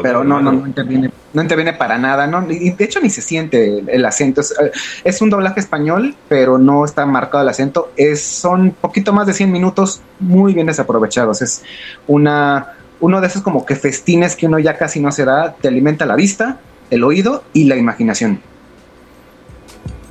Pero 0.00 0.24
no, 0.24 0.40
no, 0.40 0.52
no 0.52 0.66
interviene, 0.66 1.10
no 1.32 1.42
interviene 1.42 1.72
para 1.72 1.98
nada, 1.98 2.26
¿no? 2.26 2.50
Y 2.50 2.70
de 2.70 2.84
hecho 2.84 3.00
ni 3.00 3.10
se 3.10 3.20
siente 3.20 3.78
el, 3.78 3.88
el 3.88 4.04
acento. 4.04 4.40
Es, 4.40 4.52
eh, 4.52 4.70
es 5.04 5.20
un 5.20 5.30
doblaje 5.30 5.60
español, 5.60 6.14
pero 6.28 6.58
no 6.58 6.84
está 6.84 7.04
marcado 7.04 7.42
el 7.42 7.48
acento. 7.48 7.92
Es, 7.96 8.22
son 8.22 8.70
poquito 8.72 9.12
más 9.12 9.26
de 9.26 9.34
100 9.34 9.50
minutos 9.50 10.02
muy 10.20 10.54
bien 10.54 10.66
desaprovechados. 10.66 11.42
Es 11.42 11.62
una, 12.06 12.74
uno 13.00 13.20
de 13.20 13.26
esos 13.26 13.42
como 13.42 13.66
que 13.66 13.76
festines 13.76 14.36
que 14.36 14.46
uno 14.46 14.58
ya 14.58 14.78
casi 14.78 15.00
no 15.00 15.12
se 15.12 15.24
da, 15.24 15.54
te 15.60 15.68
alimenta 15.68 16.06
la 16.06 16.16
vista, 16.16 16.60
el 16.90 17.04
oído 17.04 17.44
y 17.52 17.64
la 17.64 17.76
imaginación. 17.76 18.40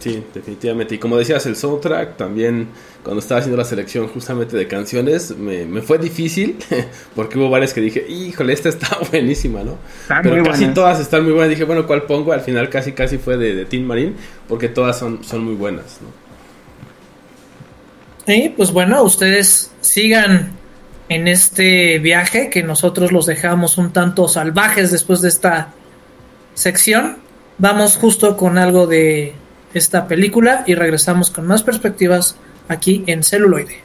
Sí, 0.02 0.24
definitivamente. 0.34 0.96
Y 0.96 0.98
como 0.98 1.16
decías, 1.16 1.46
el 1.46 1.56
soundtrack 1.56 2.18
también, 2.18 2.70
cuando 3.04 3.20
estaba 3.20 3.40
haciendo 3.40 3.58
la 3.58 3.66
selección 3.66 4.08
justamente 4.08 4.58
de 4.58 4.68
canciones, 4.68 5.38
me, 5.38 5.66
me 5.66 5.84
fue 5.84 6.00
difícil, 6.00 6.58
porque 7.16 7.38
hubo 7.38 7.50
varias 7.52 7.72
que 7.74 7.82
dije, 7.82 8.06
híjole, 8.10 8.54
esta 8.54 8.70
está 8.70 8.98
buenísima, 9.12 9.64
¿no? 9.64 9.78
Están 10.02 10.24
Pero 10.24 10.38
muy 10.38 10.44
casi 10.44 10.62
buenas. 10.62 10.76
todas 10.76 11.00
están 11.00 11.24
muy 11.24 11.34
buenas. 11.34 11.52
Dije, 11.52 11.66
bueno, 11.66 11.86
¿cuál 11.86 12.04
pongo? 12.04 12.34
Al 12.34 12.42
final 12.42 12.70
casi 12.70 12.94
casi 12.94 13.20
fue 13.20 13.38
de, 13.38 13.54
de 13.54 13.66
Tin 13.66 13.86
Marín, 13.86 14.16
porque 14.48 14.70
todas 14.70 14.98
son, 14.98 15.24
son 15.24 15.44
muy 15.44 15.54
buenas, 15.54 16.00
¿no? 16.02 16.10
Y 18.28 18.50
pues 18.50 18.72
bueno, 18.72 19.04
ustedes 19.04 19.72
sigan 19.82 20.52
en 21.10 21.28
este 21.28 22.00
viaje 22.00 22.50
que 22.50 22.64
nosotros 22.64 23.12
los 23.12 23.26
dejamos 23.26 23.78
un 23.78 23.92
tanto 23.94 24.28
salvajes 24.28 24.92
después 24.92 25.22
de 25.22 25.28
esta 25.30 25.74
sección. 26.54 27.18
Vamos 27.58 27.98
justo 27.98 28.38
con 28.38 28.58
algo 28.58 28.88
de 28.88 29.34
esta 29.74 30.08
película 30.08 30.64
y 30.68 30.76
regresamos 30.76 31.30
con 31.30 31.48
más 31.48 31.64
perspectivas 31.64 32.36
aquí 32.68 33.04
en 33.08 33.24
celuloide. 33.24 33.80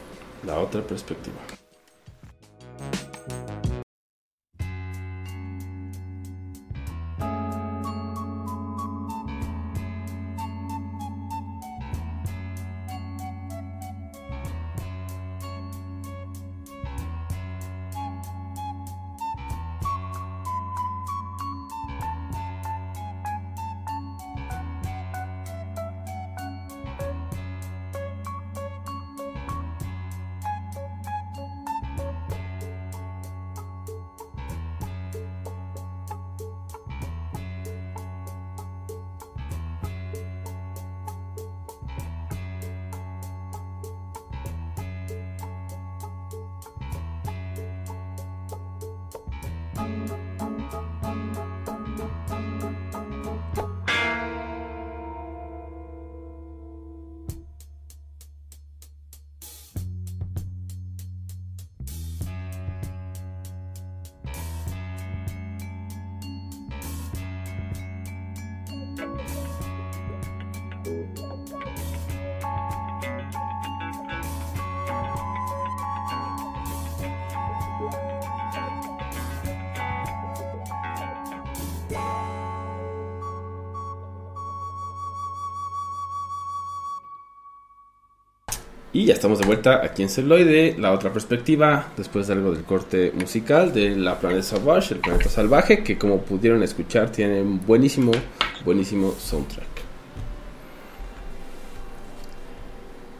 La 0.45 0.59
otra 0.59 0.81
perspectiva. 0.81 1.37
Y 88.97 89.05
ya 89.05 89.13
estamos 89.13 89.37
de 89.37 89.45
vuelta 89.45 89.85
aquí 89.85 90.01
en 90.01 90.09
Celoide, 90.09 90.75
la 90.79 90.91
otra 90.91 91.13
perspectiva, 91.13 91.91
después 91.95 92.25
de 92.25 92.33
algo 92.33 92.51
del 92.51 92.63
corte 92.63 93.11
musical 93.13 93.71
de 93.71 93.95
La 93.95 94.19
Planeta 94.19 94.41
Savage, 94.41 94.95
el 94.95 95.01
planeta 95.01 95.29
salvaje, 95.29 95.83
que 95.83 95.99
como 95.99 96.21
pudieron 96.21 96.63
escuchar 96.63 97.11
tiene 97.11 97.43
un 97.43 97.63
buenísimo, 97.63 98.11
buenísimo 98.65 99.11
soundtrack. 99.11 99.76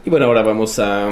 Y 0.08 0.10
bueno, 0.10 0.24
ahora 0.24 0.40
vamos 0.40 0.78
a 0.78 1.10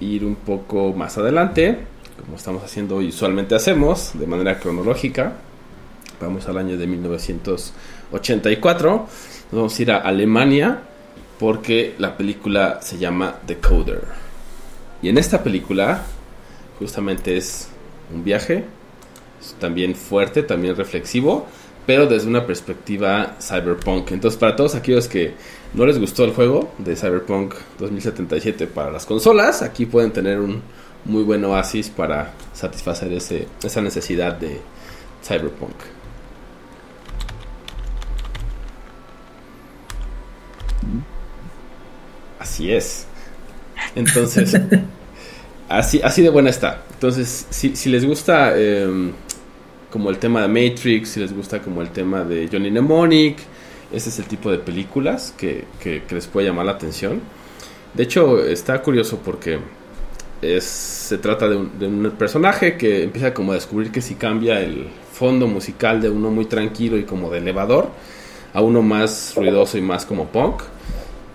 ir 0.00 0.24
un 0.24 0.36
poco 0.36 0.94
más 0.94 1.18
adelante, 1.18 1.76
como 2.18 2.38
estamos 2.38 2.64
haciendo 2.64 3.02
y 3.02 3.08
usualmente 3.08 3.54
hacemos, 3.54 4.12
de 4.14 4.26
manera 4.26 4.58
cronológica. 4.58 5.34
Vamos 6.18 6.48
al 6.48 6.56
año 6.56 6.78
de 6.78 6.86
1984, 6.86 8.90
nos 8.90 9.06
vamos 9.52 9.78
a 9.78 9.82
ir 9.82 9.92
a 9.92 9.98
Alemania 9.98 10.80
porque 11.38 11.94
la 11.98 12.16
película 12.16 12.80
se 12.80 12.96
llama 12.96 13.34
Decoder. 13.46 14.00
Y 15.02 15.10
en 15.10 15.18
esta 15.18 15.42
película 15.42 16.00
justamente 16.78 17.36
es 17.36 17.68
un 18.14 18.24
viaje, 18.24 18.64
también 19.60 19.94
fuerte, 19.94 20.42
también 20.42 20.74
reflexivo, 20.74 21.46
pero 21.84 22.06
desde 22.06 22.28
una 22.28 22.46
perspectiva 22.46 23.36
cyberpunk. 23.42 24.12
Entonces 24.12 24.40
para 24.40 24.56
todos 24.56 24.74
aquellos 24.74 25.06
que 25.06 25.34
no 25.74 25.86
les 25.86 25.98
gustó 25.98 26.24
el 26.24 26.32
juego 26.32 26.72
de 26.78 26.96
Cyberpunk 26.96 27.54
2077 27.78 28.66
para 28.66 28.90
las 28.90 29.06
consolas, 29.06 29.62
aquí 29.62 29.86
pueden 29.86 30.12
tener 30.12 30.38
un 30.38 30.62
muy 31.04 31.22
buen 31.22 31.44
oasis 31.44 31.88
para 31.88 32.32
satisfacer 32.52 33.12
ese, 33.12 33.48
esa 33.62 33.80
necesidad 33.80 34.34
de 34.34 34.60
cyberpunk. 35.24 35.74
Así 42.38 42.72
es. 42.72 43.06
Entonces, 43.94 44.56
así, 45.68 46.00
así 46.02 46.22
de 46.22 46.28
buena 46.28 46.50
está. 46.50 46.82
Entonces, 46.92 47.46
si, 47.50 47.76
si 47.76 47.88
les 47.88 48.04
gusta 48.04 48.58
em, 48.58 49.12
como 49.90 50.10
el 50.10 50.18
tema 50.18 50.42
de 50.42 50.48
Matrix, 50.48 51.10
si 51.10 51.20
les 51.20 51.32
gusta 51.32 51.60
como 51.60 51.82
el 51.82 51.90
tema 51.90 52.24
de 52.24 52.48
Johnny 52.50 52.70
Mnemonic, 52.70 53.38
ese 53.92 54.08
es 54.08 54.18
el 54.18 54.26
tipo 54.26 54.50
de 54.50 54.58
películas 54.58 55.34
que, 55.36 55.64
que, 55.80 56.02
les 56.10 56.26
puede 56.26 56.46
llamar 56.46 56.66
la 56.66 56.72
atención. 56.72 57.20
De 57.94 58.02
hecho, 58.02 58.44
está 58.44 58.80
curioso 58.82 59.20
porque 59.24 59.58
es, 60.40 60.64
se 60.64 61.18
trata 61.18 61.48
de 61.48 61.56
un, 61.56 61.78
de 61.78 61.86
un, 61.86 62.10
personaje 62.12 62.76
que 62.76 63.02
empieza 63.02 63.34
como 63.34 63.52
a 63.52 63.54
descubrir 63.54 63.92
que 63.92 64.00
si 64.00 64.14
cambia 64.14 64.60
el 64.60 64.88
fondo 65.12 65.46
musical 65.46 66.00
de 66.00 66.08
uno 66.08 66.30
muy 66.30 66.46
tranquilo 66.46 66.96
y 66.96 67.04
como 67.04 67.30
de 67.30 67.38
elevador 67.38 67.90
a 68.54 68.60
uno 68.60 68.82
más 68.82 69.34
ruidoso 69.36 69.78
y 69.78 69.82
más 69.82 70.04
como 70.04 70.28
punk, 70.28 70.62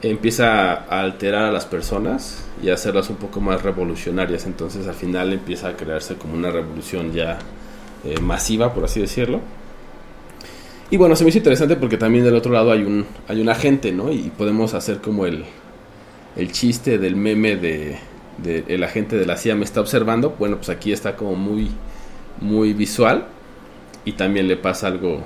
empieza 0.01 0.73
a 0.73 1.01
alterar 1.01 1.45
a 1.45 1.51
las 1.51 1.65
personas 1.65 2.43
y 2.61 2.69
a 2.69 2.75
hacerlas 2.75 3.09
un 3.09 3.15
poco 3.17 3.41
más 3.41 3.63
revolucionarias. 3.63 4.45
Entonces 4.45 4.87
al 4.87 4.95
final 4.95 5.33
empieza 5.33 5.69
a 5.69 5.75
crearse 5.75 6.15
como 6.15 6.33
una 6.35 6.51
revolución 6.51 7.11
ya 7.11 7.39
eh, 8.03 8.19
masiva, 8.19 8.73
por 8.73 8.85
así 8.85 8.99
decirlo. 8.99 9.41
Y 10.89 10.97
bueno, 10.97 11.15
se 11.15 11.23
me 11.23 11.29
hizo 11.29 11.39
interesante 11.39 11.75
porque 11.75 11.97
también 11.97 12.23
del 12.23 12.35
otro 12.35 12.51
lado 12.51 12.71
hay 12.71 12.83
un, 12.83 13.05
hay 13.27 13.41
un 13.41 13.49
agente, 13.49 13.91
¿no? 13.91 14.11
Y 14.11 14.31
podemos 14.37 14.73
hacer 14.73 14.99
como 14.99 15.25
el, 15.25 15.43
el 16.35 16.51
chiste 16.51 16.97
del 16.97 17.15
meme 17.15 17.57
de, 17.57 17.97
el 18.67 18.83
agente 18.83 19.17
de 19.17 19.25
la 19.25 19.35
CIA 19.37 19.55
me 19.55 19.65
está 19.65 19.81
observando. 19.81 20.35
Bueno, 20.39 20.57
pues 20.57 20.69
aquí 20.69 20.93
está 20.93 21.15
como 21.15 21.35
muy, 21.35 21.69
muy 22.39 22.73
visual. 22.73 23.27
Y 24.05 24.13
también 24.13 24.47
le 24.47 24.55
pasa 24.55 24.87
algo 24.87 25.23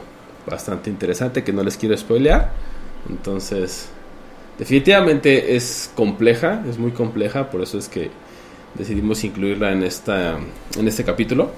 bastante 0.50 0.90
interesante 0.90 1.44
que 1.44 1.54
no 1.54 1.62
les 1.62 1.78
quiero 1.78 1.96
spoilear. 1.96 2.52
Entonces, 3.08 3.90
Definitivamente 4.62 5.56
es 5.56 5.92
compleja, 5.96 6.64
es 6.70 6.78
muy 6.78 6.92
compleja, 6.92 7.50
por 7.50 7.64
eso 7.64 7.80
es 7.80 7.90
que 7.90 8.12
decidimos 8.76 9.24
incluirla 9.24 9.72
en, 9.72 9.82
esta, 9.82 10.38
en 10.78 10.88
este 10.88 11.04
capítulo, 11.04 11.50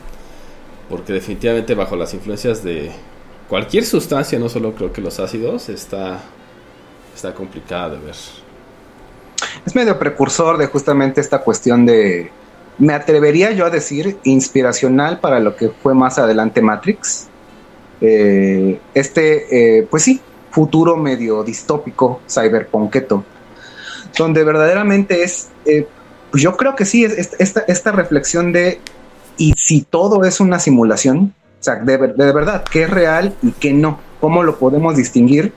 porque 0.90 1.12
definitivamente 1.12 1.76
bajo 1.76 1.98
las 1.98 2.14
influencias 2.14 2.64
de 2.64 2.92
cualquier 3.54 3.86
sustancia, 3.86 4.40
no 4.40 4.50
solo 4.50 4.74
creo 4.74 4.92
que 4.92 5.00
los 5.00 5.20
ácidos, 5.20 5.70
está, 5.70 6.20
está 7.14 7.36
complicada 7.36 7.92
de 7.92 7.98
ver. 8.00 8.16
Es 9.64 9.76
medio 9.76 10.00
precursor 10.00 10.58
de 10.58 10.66
justamente 10.66 11.22
esta 11.22 11.38
cuestión 11.38 11.86
de, 11.86 12.32
me 12.80 12.96
atrevería 12.96 13.52
yo 13.52 13.68
a 13.68 13.70
decir, 13.70 14.18
inspiracional 14.24 15.20
para 15.20 15.40
lo 15.40 15.56
que 15.56 15.70
fue 15.70 15.94
más 15.94 16.18
adelante 16.18 16.64
Matrix. 16.64 17.28
Eh, 18.02 18.80
este, 18.96 19.78
eh, 19.78 19.88
pues 19.88 20.02
sí, 20.02 20.20
futuro 20.50 20.98
medio 20.98 21.44
distópico, 21.44 22.22
cyberpunketo, 22.28 23.24
donde 24.18 24.44
verdaderamente 24.44 25.22
es, 25.22 25.50
eh, 25.68 25.88
pues 26.32 26.42
yo 26.42 26.58
creo 26.58 26.76
que 26.76 26.86
sí, 26.86 27.06
es, 27.06 27.36
esta, 27.38 27.60
esta 27.68 27.92
reflexión 27.92 28.52
de, 28.52 28.80
¿y 29.38 29.54
si 29.58 29.84
todo 29.84 30.24
es 30.24 30.40
una 30.40 30.58
simulación? 30.58 31.36
Sea, 31.64 31.76
de, 31.76 31.98
de, 31.98 32.32
verdad, 32.34 32.66
¿qué 32.70 32.84
es 32.84 32.90
real 32.90 33.34
y 33.42 33.52
qué 33.54 33.72
no? 33.72 33.98
¿Cómo 34.20 34.44
lo 34.44 34.58
podemos 34.58 34.98
distinguir? 34.98 35.54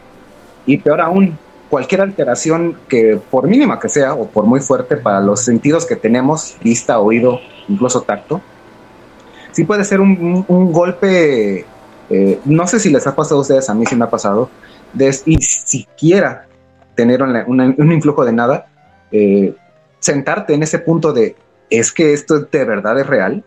Y 0.65 0.77
peor 0.77 1.01
aún, 1.01 1.37
cualquier 1.69 2.01
alteración 2.01 2.79
que, 2.87 3.19
por 3.29 3.49
mínima 3.49 3.81
que 3.81 3.89
sea, 3.89 4.15
o 4.15 4.29
por 4.29 4.45
muy 4.45 4.61
fuerte 4.61 4.97
para 4.97 5.21
los 5.21 5.41
sentidos 5.41 5.85
que 5.85 5.97
tenemos, 5.97 6.57
vista, 6.63 7.01
oído, 7.01 7.41
incluso 7.67 8.03
tacto, 8.03 8.41
sí 9.51 9.65
puede 9.65 9.85
ser 9.85 10.01
un, 10.01 10.11
un, 10.11 10.45
un 10.47 10.73
golpe, 10.73 11.65
eh, 12.09 12.41
no 12.45 12.69
sé 12.69 12.79
si 12.79 12.91
les 12.91 13.05
ha 13.09 13.17
pasado 13.17 13.39
a 13.39 13.41
ustedes, 13.41 13.69
a 13.69 13.75
mí 13.75 13.85
sí 13.85 13.97
me 13.97 14.05
ha 14.05 14.11
pasado, 14.11 14.49
de 14.93 15.13
y 15.27 15.39
siquiera 15.43 16.47
tener 16.95 17.21
un 17.21 17.93
influjo 17.93 18.25
de 18.25 18.33
nada, 18.33 18.67
eh, 19.11 19.57
sentarte 19.99 20.55
en 20.55 20.63
ese 20.63 20.79
punto 20.79 21.13
de, 21.13 21.35
¿es 21.69 21.91
que 21.91 22.13
esto 22.13 22.41
de 22.41 22.65
verdad 22.65 22.97
es 23.01 23.09
real? 23.09 23.43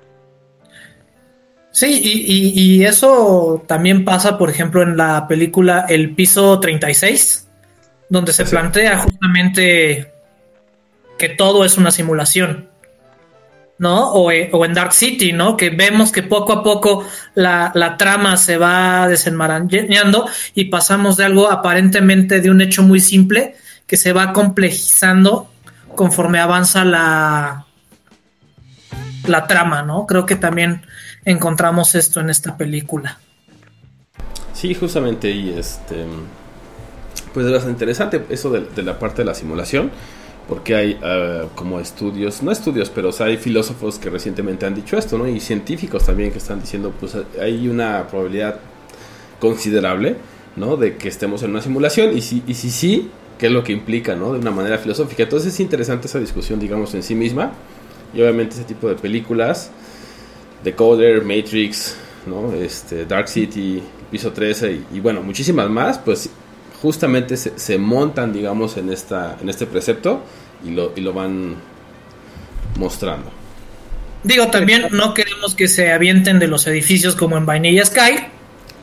Sí, 1.71 2.01
y, 2.03 2.83
eso 2.83 3.63
también 3.67 4.03
pasa, 4.03 4.37
por 4.37 4.49
ejemplo, 4.49 4.81
en 4.81 4.97
la 4.97 5.27
película 5.27 5.85
El 5.87 6.15
Piso 6.15 6.59
36, 6.59 7.47
donde 8.09 8.33
se 8.33 8.45
plantea 8.45 8.97
justamente 8.97 10.11
que 11.17 11.29
todo 11.29 11.63
es 11.63 11.77
una 11.77 11.91
simulación. 11.91 12.69
¿no? 13.77 14.29
Eh, 14.29 14.49
o, 14.51 14.65
en 14.65 14.73
Dark 14.73 14.91
City, 14.91 15.31
¿no? 15.31 15.55
Que 15.55 15.69
vemos 15.69 16.11
que 16.11 16.21
poco 16.21 16.51
a 16.51 16.63
poco 16.63 17.07
la, 17.33 17.95
trama 17.97 18.35
se 18.35 18.57
va 18.57 19.07
desenmarañando 19.07 20.27
y 20.53 20.65
pasamos 20.65 21.15
de 21.15 21.25
algo 21.25 21.49
aparentemente 21.49 22.41
de 22.41 22.51
un 22.51 22.59
hecho 22.59 22.83
muy 22.83 22.99
simple 22.99 23.55
que 23.87 23.95
se 23.95 24.11
va 24.11 24.33
complejizando 24.33 25.49
conforme 25.95 26.39
avanza 26.39 26.83
la, 26.83 27.65
la 29.25 29.47
trama, 29.47 29.81
¿no? 29.81 30.05
Creo 30.05 30.25
que 30.25 30.35
también 30.35 30.81
encontramos 31.25 31.95
esto 31.95 32.19
en 32.19 32.29
esta 32.29 32.57
película. 32.57 33.19
Sí, 34.53 34.73
justamente, 34.73 35.31
y 35.31 35.57
este. 35.57 36.05
Pues 37.33 37.45
es 37.45 37.51
bastante 37.51 37.73
interesante 37.73 38.25
eso 38.29 38.49
de 38.49 38.83
la 38.83 38.97
parte 38.97 39.21
de 39.21 39.25
la 39.25 39.35
simulación 39.35 39.91
porque 40.49 40.75
hay 40.75 40.93
uh, 40.93 41.47
como 41.53 41.79
estudios, 41.79 42.41
no 42.41 42.51
estudios, 42.51 42.89
pero 42.89 43.11
hay 43.19 43.37
filósofos 43.37 43.99
que 43.99 44.09
recientemente 44.09 44.65
han 44.65 44.73
dicho 44.73 44.97
esto, 44.97 45.15
¿no? 45.19 45.27
Y 45.27 45.39
científicos 45.39 46.07
también 46.07 46.31
que 46.31 46.39
están 46.39 46.59
diciendo, 46.59 46.91
pues 46.99 47.15
hay 47.39 47.67
una 47.67 48.07
probabilidad 48.07 48.59
considerable, 49.39 50.15
¿no? 50.55 50.75
De 50.75 50.97
que 50.97 51.07
estemos 51.07 51.43
en 51.43 51.51
una 51.51 51.61
simulación 51.61 52.17
y 52.17 52.21
si, 52.21 52.41
y 52.47 52.55
si 52.55 52.71
sí, 52.71 53.11
¿qué 53.37 53.45
es 53.45 53.51
lo 53.51 53.63
que 53.63 53.73
implica, 53.73 54.15
¿no? 54.15 54.33
De 54.33 54.39
una 54.39 54.49
manera 54.49 54.79
filosófica. 54.79 55.21
Entonces 55.21 55.53
es 55.53 55.59
interesante 55.59 56.07
esa 56.07 56.19
discusión, 56.19 56.59
digamos, 56.59 56.95
en 56.95 57.03
sí 57.03 57.13
misma. 57.13 57.51
Y 58.15 58.21
obviamente 58.21 58.55
ese 58.55 58.63
tipo 58.63 58.89
de 58.89 58.95
películas, 58.95 59.69
Decoder, 60.63 61.23
Matrix, 61.23 61.95
¿no? 62.25 62.53
Este, 62.53 63.05
Dark 63.05 63.27
City, 63.27 63.81
Piso 64.11 64.31
13 64.31 64.71
y, 64.71 64.85
y 64.97 64.99
bueno, 64.99 65.21
muchísimas 65.21 65.69
más, 65.69 65.99
pues 65.99 66.29
justamente 66.81 67.37
se, 67.37 67.57
se, 67.57 67.77
montan, 67.77 68.33
digamos, 68.33 68.77
en, 68.77 68.91
esta, 68.91 69.37
en 69.41 69.49
este 69.49 69.65
precepto 69.65 70.23
y 70.65 70.71
lo, 70.71 70.93
y 70.95 71.01
lo 71.01 71.13
van 71.13 71.55
mostrando. 72.77 73.31
Digo, 74.23 74.47
también 74.47 74.87
no 74.91 75.13
queremos 75.13 75.55
que 75.55 75.67
se 75.67 75.91
avienten 75.91 76.39
de 76.39 76.47
los 76.47 76.67
edificios 76.67 77.15
como 77.15 77.37
en 77.37 77.45
Vanilla 77.45 77.85
Sky 77.85 78.19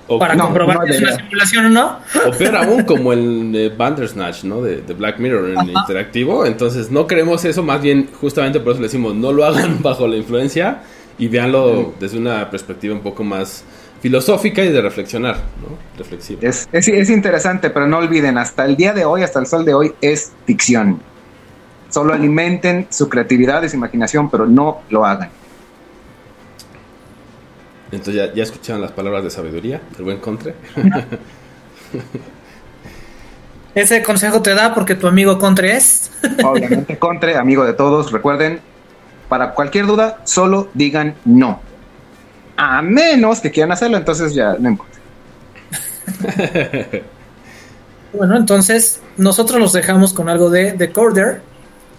o, 0.09 0.19
para 0.19 0.35
no, 0.35 0.45
comprobar 0.45 0.79
no, 0.79 0.85
que 0.85 0.93
es 0.93 1.01
una 1.01 1.17
simulación 1.17 1.67
o 1.67 1.71
no. 1.71 1.99
O 2.27 2.31
peor 2.31 2.57
aún, 2.57 2.85
como 2.85 3.12
el 3.12 3.53
eh, 3.55 3.69
Bandersnatch, 3.77 4.45
¿no? 4.45 4.62
De, 4.62 4.81
de, 4.81 4.95
Black 4.95 5.19
Mirror 5.19 5.51
en 5.51 5.59
Ajá. 5.59 5.71
interactivo. 5.81 6.47
Entonces, 6.47 6.91
no 6.91 7.07
queremos 7.07 7.45
eso, 7.45 7.62
más 7.62 7.83
bien, 7.83 8.09
justamente 8.21 8.61
por 8.61 8.73
eso 8.73 8.81
le 8.81 8.87
decimos, 8.87 9.15
no 9.15 9.33
lo 9.33 9.45
hagan 9.45 9.79
bajo 9.83 10.07
la 10.07 10.17
influencia 10.17 10.83
y 11.18 11.29
véanlo 11.29 11.94
desde 11.98 12.18
una 12.18 12.50
perspectiva 12.50 12.94
un 12.94 13.00
poco 13.00 13.24
más 13.24 13.64
filosófica 14.00 14.62
y 14.62 14.70
de 14.70 14.81
reflexionar, 14.83 15.37
¿no? 15.61 15.76
Reflexiva. 15.98 16.40
Es, 16.42 16.68
es, 16.72 16.88
es, 16.88 17.11
interesante, 17.11 17.70
pero 17.70 17.87
no 17.87 17.98
olviden, 17.98 18.38
hasta 18.38 18.64
el 18.64 18.76
día 18.76 18.92
de 18.92 19.05
hoy, 19.05 19.22
hasta 19.22 19.40
el 19.40 19.46
sol 19.46 19.64
de 19.64 19.74
hoy, 19.74 19.94
es 20.00 20.33
ficción. 20.44 21.00
Solo 21.88 22.12
alimenten 22.12 22.87
su 22.90 23.09
creatividad 23.09 23.62
y 23.62 23.68
su 23.68 23.76
imaginación, 23.76 24.31
pero 24.31 24.46
no 24.46 24.83
lo 24.90 25.07
hagan. 25.07 25.31
Entonces 27.91 28.14
ya, 28.14 28.34
ya 28.34 28.43
escucharon 28.43 28.82
las 28.82 28.93
palabras 28.93 29.24
de 29.24 29.30
sabiduría 29.30 29.80
del 29.97 30.05
buen 30.05 30.18
Contre. 30.18 30.55
Ese 33.74 34.03
consejo 34.03 34.43
te 34.43 34.55
da 34.55 34.74
porque 34.74 34.95
tu 34.95 35.07
amigo 35.07 35.38
Contre 35.38 35.76
es. 35.76 36.11
Obviamente 36.45 36.99
Contre, 36.99 37.36
amigo 37.36 37.64
de 37.64 37.74
todos. 37.74 38.11
Recuerden, 38.11 38.61
para 39.29 39.53
cualquier 39.53 39.87
duda, 39.87 40.20
solo 40.24 40.68
digan 40.74 41.14
no. 41.24 41.61
A 42.57 42.81
menos 42.83 43.41
que 43.41 43.51
quieran 43.51 43.72
hacerlo, 43.72 43.97
entonces 43.97 44.35
ya 44.35 44.57
no 44.59 44.70
importa. 44.70 44.99
bueno, 48.12 48.37
entonces 48.37 49.01
nosotros 49.16 49.61
los 49.61 49.72
dejamos 49.72 50.12
con 50.12 50.29
algo 50.29 50.51
de 50.51 50.72
The 50.72 50.91
Corder 50.91 51.43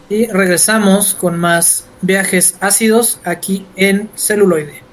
y 0.09 0.28
regresamos 0.28 1.13
con 1.13 1.38
más 1.38 1.86
viajes 2.01 2.55
ácidos 2.61 3.19
aquí 3.23 3.65
en 3.75 4.09
celuloide. 4.15 4.86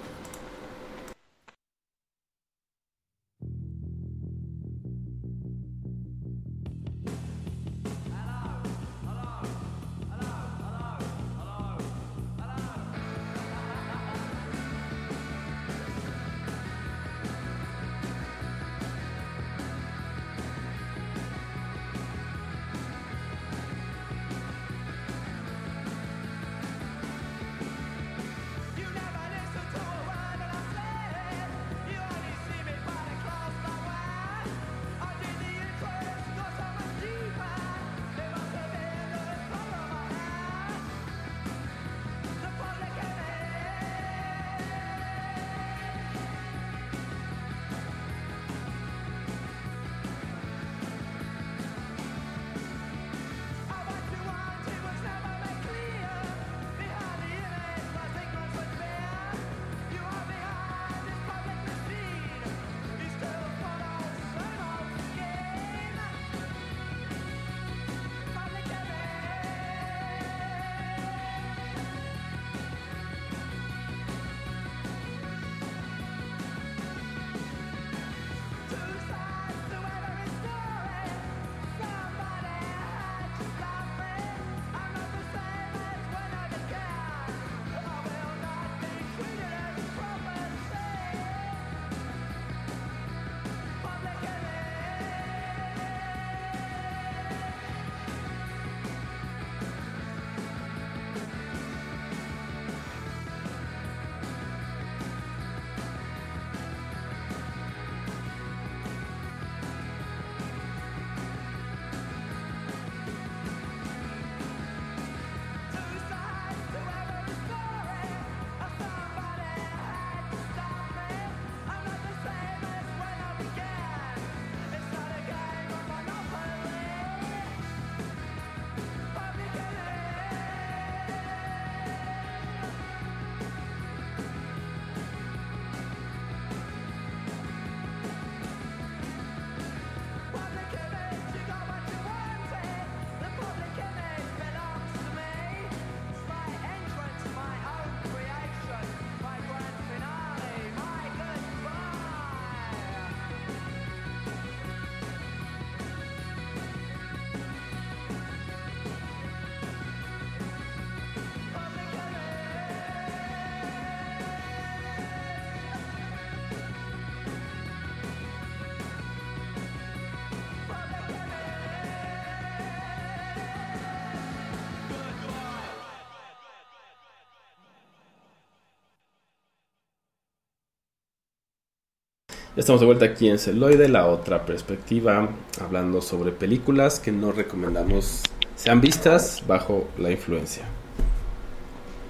Estamos 182.57 182.80
de 182.80 182.86
vuelta 182.86 183.05
aquí 183.07 183.28
en 183.28 183.38
Celoide, 183.38 183.88
la 183.88 184.07
otra 184.07 184.46
perspectiva, 184.46 185.28
hablando 185.61 186.00
sobre 186.00 186.30
películas 186.32 187.00
que 187.00 187.12
no 187.12 187.32
recomendamos 187.32 188.22
sean 188.57 188.80
vistas 188.80 189.42
bajo 189.46 189.86
la 189.98 190.11
influencia 190.11 190.64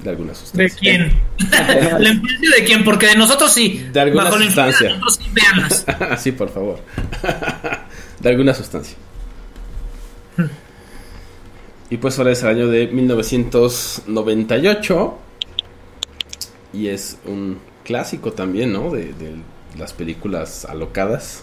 de 0.02 0.10
alguna 0.10 0.34
sustancia. 0.34 0.68
¿De 0.68 0.74
quién? 0.78 1.12
¿La 1.50 2.10
influencia 2.10 2.50
de 2.58 2.64
quién? 2.64 2.84
Porque 2.84 3.06
de 3.06 3.16
nosotros 3.16 3.50
sí. 3.52 3.88
De 3.92 4.00
alguna 4.00 4.24
bajo 4.24 4.38
sustancia. 4.38 4.90
La 4.90 4.96
influencia 4.96 5.32
de 5.32 5.40
nosotros 5.62 6.20
sí, 6.20 6.32
por 6.32 6.50
favor. 6.50 6.80
de 8.20 8.28
alguna 8.28 8.52
sustancia. 8.52 8.98
Y 11.90 11.96
pues 11.96 12.18
ahora 12.18 12.32
es 12.32 12.42
el 12.42 12.48
año 12.48 12.68
de 12.68 12.88
1998. 12.88 15.18
Y 16.74 16.88
es 16.88 17.16
un 17.24 17.58
clásico 17.84 18.32
también, 18.32 18.70
¿no? 18.72 18.90
De, 18.90 19.14
de 19.14 19.36
las 19.78 19.92
películas 19.92 20.64
alocadas. 20.64 21.42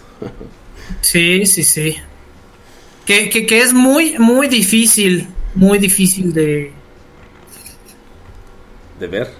sí, 1.00 1.46
sí, 1.46 1.62
sí. 1.62 1.96
Que, 3.06 3.28
que, 3.30 3.46
que, 3.46 3.60
es 3.60 3.72
muy, 3.72 4.16
muy 4.18 4.48
difícil, 4.48 5.28
muy 5.54 5.78
difícil 5.78 6.32
de... 6.32 6.72
De 9.00 9.06
ver. 9.08 9.30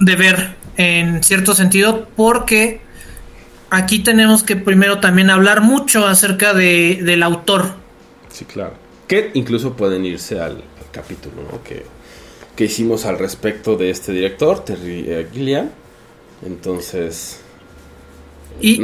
De 0.00 0.16
ver, 0.16 0.56
en 0.76 1.22
cierto 1.22 1.54
sentido, 1.54 2.08
porque 2.16 2.80
aquí 3.70 4.00
tenemos 4.00 4.42
que 4.42 4.56
primero 4.56 4.98
también 4.98 5.30
hablar 5.30 5.60
mucho 5.60 6.06
acerca 6.06 6.54
de, 6.54 6.98
del 7.02 7.22
autor. 7.22 7.74
Sí, 8.30 8.44
claro. 8.44 8.74
Que 9.06 9.30
incluso 9.34 9.74
pueden 9.74 10.04
irse 10.04 10.40
al, 10.40 10.56
al 10.56 10.90
capítulo 10.90 11.36
¿no? 11.50 11.62
que, 11.62 11.84
que, 12.56 12.64
hicimos 12.64 13.06
al 13.06 13.18
respecto 13.18 13.76
de 13.76 13.90
este 13.90 14.12
director, 14.12 14.64
Terry 14.64 15.04
eh, 15.06 15.28
Gilliam. 15.32 15.70
Entonces... 16.44 17.42
Y, 18.60 18.76